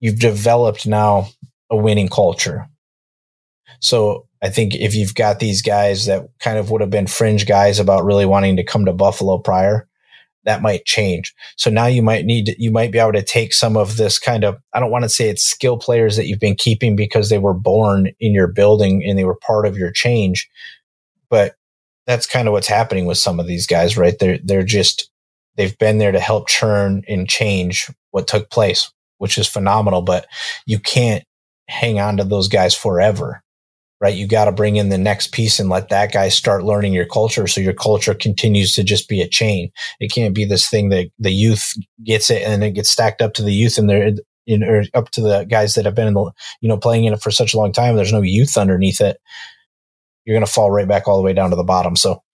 you've 0.00 0.18
developed 0.18 0.86
now 0.86 1.28
a 1.70 1.76
winning 1.76 2.08
culture. 2.08 2.68
So 3.80 4.26
I 4.42 4.50
think 4.50 4.74
if 4.74 4.94
you've 4.94 5.14
got 5.14 5.38
these 5.38 5.62
guys 5.62 6.06
that 6.06 6.28
kind 6.40 6.58
of 6.58 6.70
would 6.70 6.80
have 6.80 6.90
been 6.90 7.06
fringe 7.06 7.46
guys 7.46 7.78
about 7.78 8.04
really 8.04 8.26
wanting 8.26 8.56
to 8.56 8.64
come 8.64 8.84
to 8.86 8.92
Buffalo 8.92 9.38
prior, 9.38 9.88
that 10.44 10.62
might 10.62 10.84
change. 10.84 11.32
So 11.56 11.70
now 11.70 11.86
you 11.86 12.02
might 12.02 12.24
need, 12.24 12.56
you 12.58 12.72
might 12.72 12.90
be 12.90 12.98
able 12.98 13.12
to 13.12 13.22
take 13.22 13.52
some 13.52 13.76
of 13.76 13.96
this 13.96 14.18
kind 14.18 14.42
of, 14.42 14.58
I 14.72 14.80
don't 14.80 14.90
want 14.90 15.04
to 15.04 15.08
say 15.08 15.28
it's 15.28 15.44
skill 15.44 15.78
players 15.78 16.16
that 16.16 16.26
you've 16.26 16.40
been 16.40 16.56
keeping 16.56 16.96
because 16.96 17.28
they 17.28 17.38
were 17.38 17.54
born 17.54 18.10
in 18.18 18.32
your 18.32 18.48
building 18.48 19.04
and 19.04 19.16
they 19.16 19.24
were 19.24 19.36
part 19.36 19.64
of 19.64 19.78
your 19.78 19.92
change. 19.92 20.50
But 21.30 21.54
that's 22.06 22.26
kind 22.26 22.48
of 22.48 22.52
what's 22.52 22.66
happening 22.66 23.06
with 23.06 23.18
some 23.18 23.38
of 23.38 23.46
these 23.46 23.68
guys, 23.68 23.96
right? 23.96 24.18
They're, 24.18 24.40
they're 24.42 24.64
just, 24.64 25.08
they've 25.56 25.78
been 25.78 25.98
there 25.98 26.10
to 26.10 26.20
help 26.20 26.48
churn 26.48 27.04
and 27.06 27.28
change 27.28 27.88
what 28.10 28.26
took 28.26 28.50
place, 28.50 28.90
which 29.18 29.38
is 29.38 29.46
phenomenal, 29.46 30.02
but 30.02 30.26
you 30.66 30.80
can't 30.80 31.22
hang 31.68 32.00
on 32.00 32.16
to 32.16 32.24
those 32.24 32.48
guys 32.48 32.74
forever 32.74 33.44
right? 34.02 34.16
You 34.16 34.26
got 34.26 34.46
to 34.46 34.52
bring 34.52 34.74
in 34.74 34.88
the 34.88 34.98
next 34.98 35.30
piece 35.30 35.60
and 35.60 35.70
let 35.70 35.88
that 35.90 36.12
guy 36.12 36.28
start 36.28 36.64
learning 36.64 36.92
your 36.92 37.06
culture. 37.06 37.46
So 37.46 37.60
your 37.60 37.72
culture 37.72 38.14
continues 38.14 38.74
to 38.74 38.82
just 38.82 39.08
be 39.08 39.22
a 39.22 39.28
chain. 39.28 39.70
It 40.00 40.12
can't 40.12 40.34
be 40.34 40.44
this 40.44 40.68
thing 40.68 40.88
that 40.88 41.10
the 41.20 41.30
youth 41.30 41.72
gets 42.04 42.28
it 42.28 42.42
and 42.42 42.64
it 42.64 42.72
gets 42.72 42.90
stacked 42.90 43.22
up 43.22 43.32
to 43.34 43.44
the 43.44 43.54
youth 43.54 43.78
and 43.78 43.88
they're, 43.88 44.10
know, 44.48 44.66
or 44.66 44.82
up 44.94 45.10
to 45.12 45.20
the 45.20 45.44
guys 45.44 45.74
that 45.74 45.84
have 45.84 45.94
been 45.94 46.08
in 46.08 46.14
the, 46.14 46.32
you 46.60 46.68
know, 46.68 46.76
playing 46.76 47.04
in 47.04 47.12
it 47.12 47.22
for 47.22 47.30
such 47.30 47.54
a 47.54 47.56
long 47.56 47.70
time. 47.70 47.94
There's 47.94 48.12
no 48.12 48.22
youth 48.22 48.58
underneath 48.58 49.00
it. 49.00 49.18
You're 50.24 50.34
going 50.34 50.44
to 50.44 50.52
fall 50.52 50.72
right 50.72 50.88
back 50.88 51.06
all 51.06 51.16
the 51.16 51.22
way 51.22 51.32
down 51.32 51.50
to 51.50 51.56
the 51.56 51.62
bottom. 51.62 51.94
So 51.94 52.24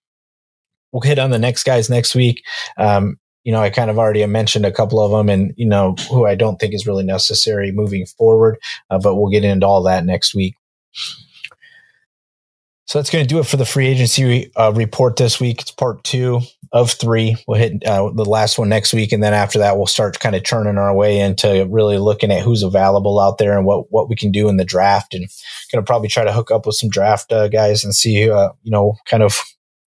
we'll 0.91 1.01
hit 1.01 1.19
on 1.19 1.29
the 1.29 1.37
next 1.37 1.65
guys 1.65 1.87
next 1.87 2.15
week. 2.15 2.41
Um, 2.77 3.17
you 3.43 3.51
know, 3.51 3.61
I 3.61 3.69
kind 3.69 3.91
of 3.91 3.99
already 3.99 4.25
mentioned 4.25 4.65
a 4.65 4.71
couple 4.71 4.99
of 4.99 5.11
them 5.11 5.29
and, 5.29 5.53
you 5.55 5.67
know, 5.67 5.93
who 6.09 6.25
I 6.25 6.33
don't 6.33 6.57
think 6.59 6.73
is 6.73 6.87
really 6.87 7.03
necessary 7.03 7.71
moving 7.71 8.07
forward, 8.07 8.57
uh, 8.89 8.97
but 8.97 9.15
we'll 9.15 9.31
get 9.31 9.45
into 9.45 9.67
all 9.67 9.83
that 9.83 10.03
next 10.03 10.33
week. 10.33 10.55
So 12.89 12.97
that's 12.97 13.11
going 13.11 13.23
to 13.23 13.29
do 13.29 13.37
it 13.37 13.45
for 13.45 13.57
the 13.57 13.67
free 13.67 13.85
agency 13.85 14.51
uh, 14.55 14.73
report 14.73 15.15
this 15.15 15.39
week. 15.39 15.61
It's 15.61 15.69
part 15.69 16.03
two 16.03 16.41
of 16.71 16.89
three. 16.89 17.35
We'll 17.47 17.59
hit 17.59 17.85
uh, 17.85 18.09
the 18.15 18.25
last 18.25 18.57
one 18.57 18.67
next 18.67 18.93
week, 18.93 19.11
and 19.11 19.21
then 19.21 19.31
after 19.31 19.59
that, 19.59 19.77
we'll 19.77 19.85
start 19.85 20.19
kind 20.19 20.35
of 20.35 20.43
turning 20.43 20.79
our 20.79 20.95
way 20.95 21.19
into 21.19 21.67
really 21.69 21.99
looking 21.99 22.31
at 22.31 22.41
who's 22.41 22.63
available 22.63 23.19
out 23.19 23.37
there 23.37 23.55
and 23.55 23.63
what 23.63 23.91
what 23.91 24.09
we 24.09 24.15
can 24.15 24.31
do 24.31 24.49
in 24.49 24.57
the 24.57 24.65
draft, 24.65 25.13
and 25.13 25.27
going 25.71 25.83
to 25.83 25.87
probably 25.87 26.07
try 26.07 26.23
to 26.23 26.33
hook 26.33 26.49
up 26.49 26.65
with 26.65 26.77
some 26.77 26.89
draft 26.89 27.31
uh, 27.31 27.47
guys 27.47 27.83
and 27.83 27.93
see, 27.93 28.27
uh, 28.27 28.49
you 28.63 28.71
know, 28.71 28.95
kind 29.05 29.21
of 29.21 29.37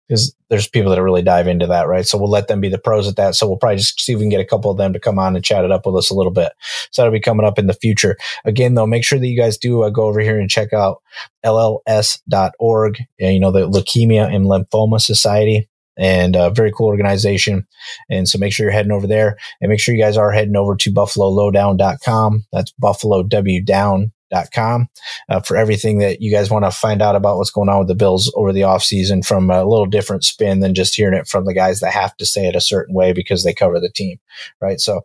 because 0.09 0.35
there's 0.49 0.69
people 0.69 0.91
that 0.91 1.03
really 1.03 1.23
dive 1.23 1.47
into 1.47 1.67
that, 1.67 1.87
right? 1.87 2.07
So 2.07 2.17
we'll 2.17 2.31
let 2.31 2.49
them 2.49 2.61
be 2.61 2.71
the 2.71 2.79
pros 2.79 3.07
at 3.07 3.17
that. 3.17 3.35
So 3.35 3.47
we'll 3.47 3.59
probably 3.59 3.77
just 3.77 4.01
see 4.01 4.13
if 4.13 4.19
we 4.19 4.23
can 4.23 4.31
get 4.31 4.41
a 4.41 4.47
couple 4.47 4.71
of 4.71 4.79
them 4.79 4.93
to 4.95 5.01
come 5.01 5.19
on 5.19 5.37
and 5.37 5.45
chat 5.45 5.65
it 5.65 5.71
up 5.71 5.85
with 5.85 5.97
us 5.97 6.11
a 6.11 6.15
little 6.15 6.33
bit. 6.33 6.53
So 6.91 7.03
that'll 7.03 7.13
be 7.13 7.21
coming 7.21 7.47
up 7.47 7.59
in 7.59 7.67
the 7.67 7.75
future. 7.75 8.17
Again, 8.45 8.75
though, 8.75 8.87
make 8.87 9.05
sure 9.05 9.19
that 9.19 9.27
you 9.27 9.39
guys 9.39 9.59
do 9.59 9.83
uh, 9.83 9.91
go 9.91 10.05
over 10.05 10.21
here 10.21 10.39
and 10.39 10.49
check 10.49 10.73
out 10.73 11.03
lls.org, 11.45 12.99
you 13.19 13.41
know, 13.41 13.53
the 13.53 13.69
Leukemia 13.69 14.35
and 14.35 14.47
Lymphoma 14.47 15.01
Society 15.01 15.69
and 15.99 16.37
a 16.37 16.51
very 16.51 16.73
cool 16.73 16.87
organization. 16.87 17.67
And 18.09 18.29
so 18.29 18.39
make 18.39 18.53
sure 18.53 18.65
you're 18.65 18.73
heading 18.73 18.93
over 18.93 19.07
there 19.07 19.37
and 19.61 19.69
make 19.69 19.81
sure 19.81 19.95
you 19.95 20.03
guys 20.03 20.17
are 20.17 20.33
heading 20.33 20.57
over 20.57 20.77
to 20.77 20.93
buffalolowdown.com. 20.93 22.47
That's 22.53 22.71
buffalo 22.79 23.25
w 23.25 23.63
down 23.63 24.13
com 24.53 24.89
uh, 25.29 25.41
for 25.41 25.57
everything 25.57 25.99
that 25.99 26.21
you 26.21 26.31
guys 26.31 26.51
want 26.51 26.65
to 26.65 26.71
find 26.71 27.03
out 27.03 27.17
about 27.17 27.37
what's 27.37 27.51
going 27.51 27.69
on 27.69 27.79
with 27.79 27.89
the 27.89 27.95
Bills 27.95 28.33
over 28.37 28.53
the 28.53 28.63
offseason 28.63 29.25
from 29.25 29.51
a 29.51 29.65
little 29.65 29.87
different 29.87 30.25
spin 30.25 30.61
than 30.61 30.75
just 30.75 30.95
hearing 30.95 31.19
it 31.19 31.27
from 31.27 31.45
the 31.45 31.55
guys 31.55 31.81
that 31.81 31.93
have 31.93 32.17
to 32.17 32.27
say 32.27 32.47
it 32.47 32.57
a 32.57 32.61
certain 32.61 32.95
way 32.95 33.13
because 33.13 33.45
they 33.45 33.55
cover 33.55 33.81
the 33.81 33.91
team, 33.91 34.19
right? 34.61 34.81
So 34.81 35.03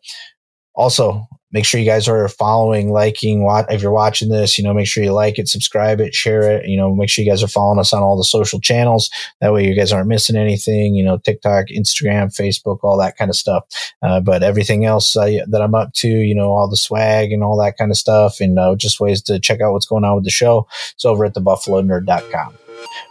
also 0.75 1.27
make 1.53 1.65
sure 1.65 1.79
you 1.79 1.85
guys 1.85 2.07
are 2.07 2.27
following, 2.27 2.91
liking, 2.91 3.43
what 3.43 3.71
if 3.71 3.81
you're 3.81 3.91
watching 3.91 4.29
this, 4.29 4.57
you 4.57 4.63
know, 4.63 4.73
make 4.73 4.87
sure 4.87 5.03
you 5.03 5.13
like 5.13 5.37
it, 5.37 5.47
subscribe 5.47 6.01
it, 6.01 6.13
share 6.13 6.51
it, 6.51 6.67
you 6.67 6.75
know, 6.75 6.93
make 6.93 7.09
sure 7.09 7.23
you 7.23 7.29
guys 7.29 7.43
are 7.43 7.47
following 7.47 7.79
us 7.79 7.93
on 7.93 8.01
all 8.01 8.17
the 8.17 8.23
social 8.23 8.59
channels. 8.59 9.09
That 9.39 9.53
way 9.53 9.65
you 9.65 9.75
guys 9.75 9.93
aren't 9.93 10.07
missing 10.07 10.35
anything, 10.35 10.95
you 10.95 11.05
know, 11.05 11.19
TikTok, 11.19 11.67
Instagram, 11.67 12.35
Facebook, 12.35 12.79
all 12.81 12.97
that 12.97 13.17
kind 13.17 13.29
of 13.29 13.35
stuff. 13.35 13.65
Uh, 14.01 14.19
but 14.19 14.41
everything 14.41 14.85
else 14.85 15.15
uh, 15.15 15.45
that 15.47 15.61
I'm 15.61 15.75
up 15.75 15.93
to, 15.93 16.07
you 16.09 16.33
know, 16.33 16.49
all 16.49 16.67
the 16.67 16.75
swag 16.75 17.31
and 17.31 17.43
all 17.43 17.57
that 17.59 17.77
kind 17.77 17.91
of 17.91 17.97
stuff 17.97 18.41
and 18.41 18.57
uh, 18.57 18.75
just 18.75 18.99
ways 18.99 19.21
to 19.23 19.39
check 19.39 19.61
out 19.61 19.73
what's 19.73 19.85
going 19.85 20.03
on 20.03 20.15
with 20.15 20.25
the 20.25 20.31
show. 20.31 20.67
It's 20.93 21.05
over 21.05 21.23
at 21.23 21.35
the 21.35 21.41
buffalonerd.com. 21.41 22.57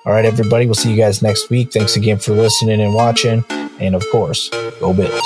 All 0.05 0.13
right, 0.13 0.25
everybody. 0.25 0.67
We'll 0.67 0.75
see 0.75 0.91
you 0.91 0.97
guys 0.97 1.23
next 1.23 1.49
week. 1.49 1.73
Thanks 1.73 1.97
again 1.97 2.19
for 2.19 2.33
listening 2.33 2.81
and 2.81 2.93
watching. 2.93 3.45
And 3.79 3.95
of 3.95 4.05
course, 4.11 4.51
go 4.81 4.93
Bills. 4.93 5.23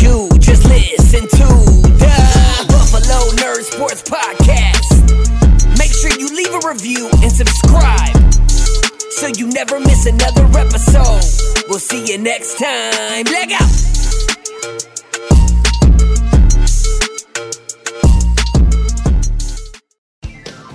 You 0.00 0.28
listen 0.68 1.22
to 1.22 1.46
the 1.98 2.66
Buffalo 2.68 3.30
Nerd 3.40 3.62
Sports 3.62 4.02
Podcast. 4.02 5.78
Make 5.78 5.92
sure 5.92 6.10
you 6.18 6.28
leave 6.34 6.52
a 6.54 6.68
review 6.68 7.08
and 7.22 7.32
subscribe 7.32 8.16
so 9.10 9.28
you 9.28 9.48
never 9.48 9.80
miss 9.80 10.06
another 10.06 10.44
episode. 10.58 11.64
We'll 11.68 11.78
see 11.78 12.12
you 12.12 12.18
next 12.18 12.58
time. 12.58 13.24
Leg 13.24 13.52
out. 13.52 14.05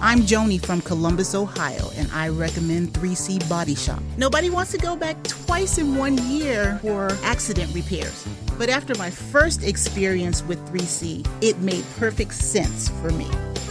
I'm 0.04 0.22
Joni 0.22 0.60
from 0.60 0.82
Columbus, 0.82 1.36
Ohio, 1.36 1.92
and 1.96 2.12
I 2.12 2.30
recommend 2.30 2.92
3C 2.92 3.48
Body 3.48 3.76
Shop. 3.76 4.02
Nobody 4.18 4.50
wants 4.50 4.72
to 4.72 4.80
go 4.80 4.96
back 4.96 5.24
twice 5.24 5.78
in 5.78 5.96
one 5.96 6.18
year 6.28 6.80
for 6.82 7.12
accident 7.22 7.72
repairs. 7.76 8.28
But 8.58 8.70
after 8.70 8.96
my 8.96 9.12
first 9.12 9.64
experience 9.64 10.42
with 10.42 10.58
3C, 10.72 11.28
it 11.44 11.60
made 11.60 11.86
perfect 12.00 12.34
sense 12.34 12.90
for 12.90 13.12
me. 13.12 13.26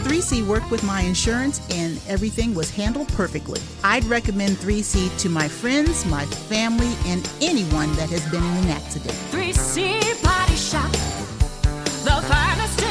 3C 0.05 0.47
worked 0.47 0.71
with 0.71 0.83
my 0.83 1.01
insurance 1.01 1.59
and 1.69 1.99
everything 2.07 2.55
was 2.55 2.73
handled 2.73 3.09
perfectly. 3.09 3.59
I'd 3.83 4.05
recommend 4.05 4.55
3C 4.55 5.19
to 5.23 5.29
my 5.29 5.49
friends, 5.49 6.05
my 6.05 6.25
family, 6.25 6.93
and 7.07 7.29
anyone 7.41 7.93
that 7.97 8.09
has 8.09 8.25
been 8.31 8.41
in 8.41 8.57
an 8.63 8.69
accident. 8.69 9.13
3C 9.31 10.23
Body 10.23 10.55
Shop, 10.55 10.91
the 12.05 12.25
finest 12.25 12.90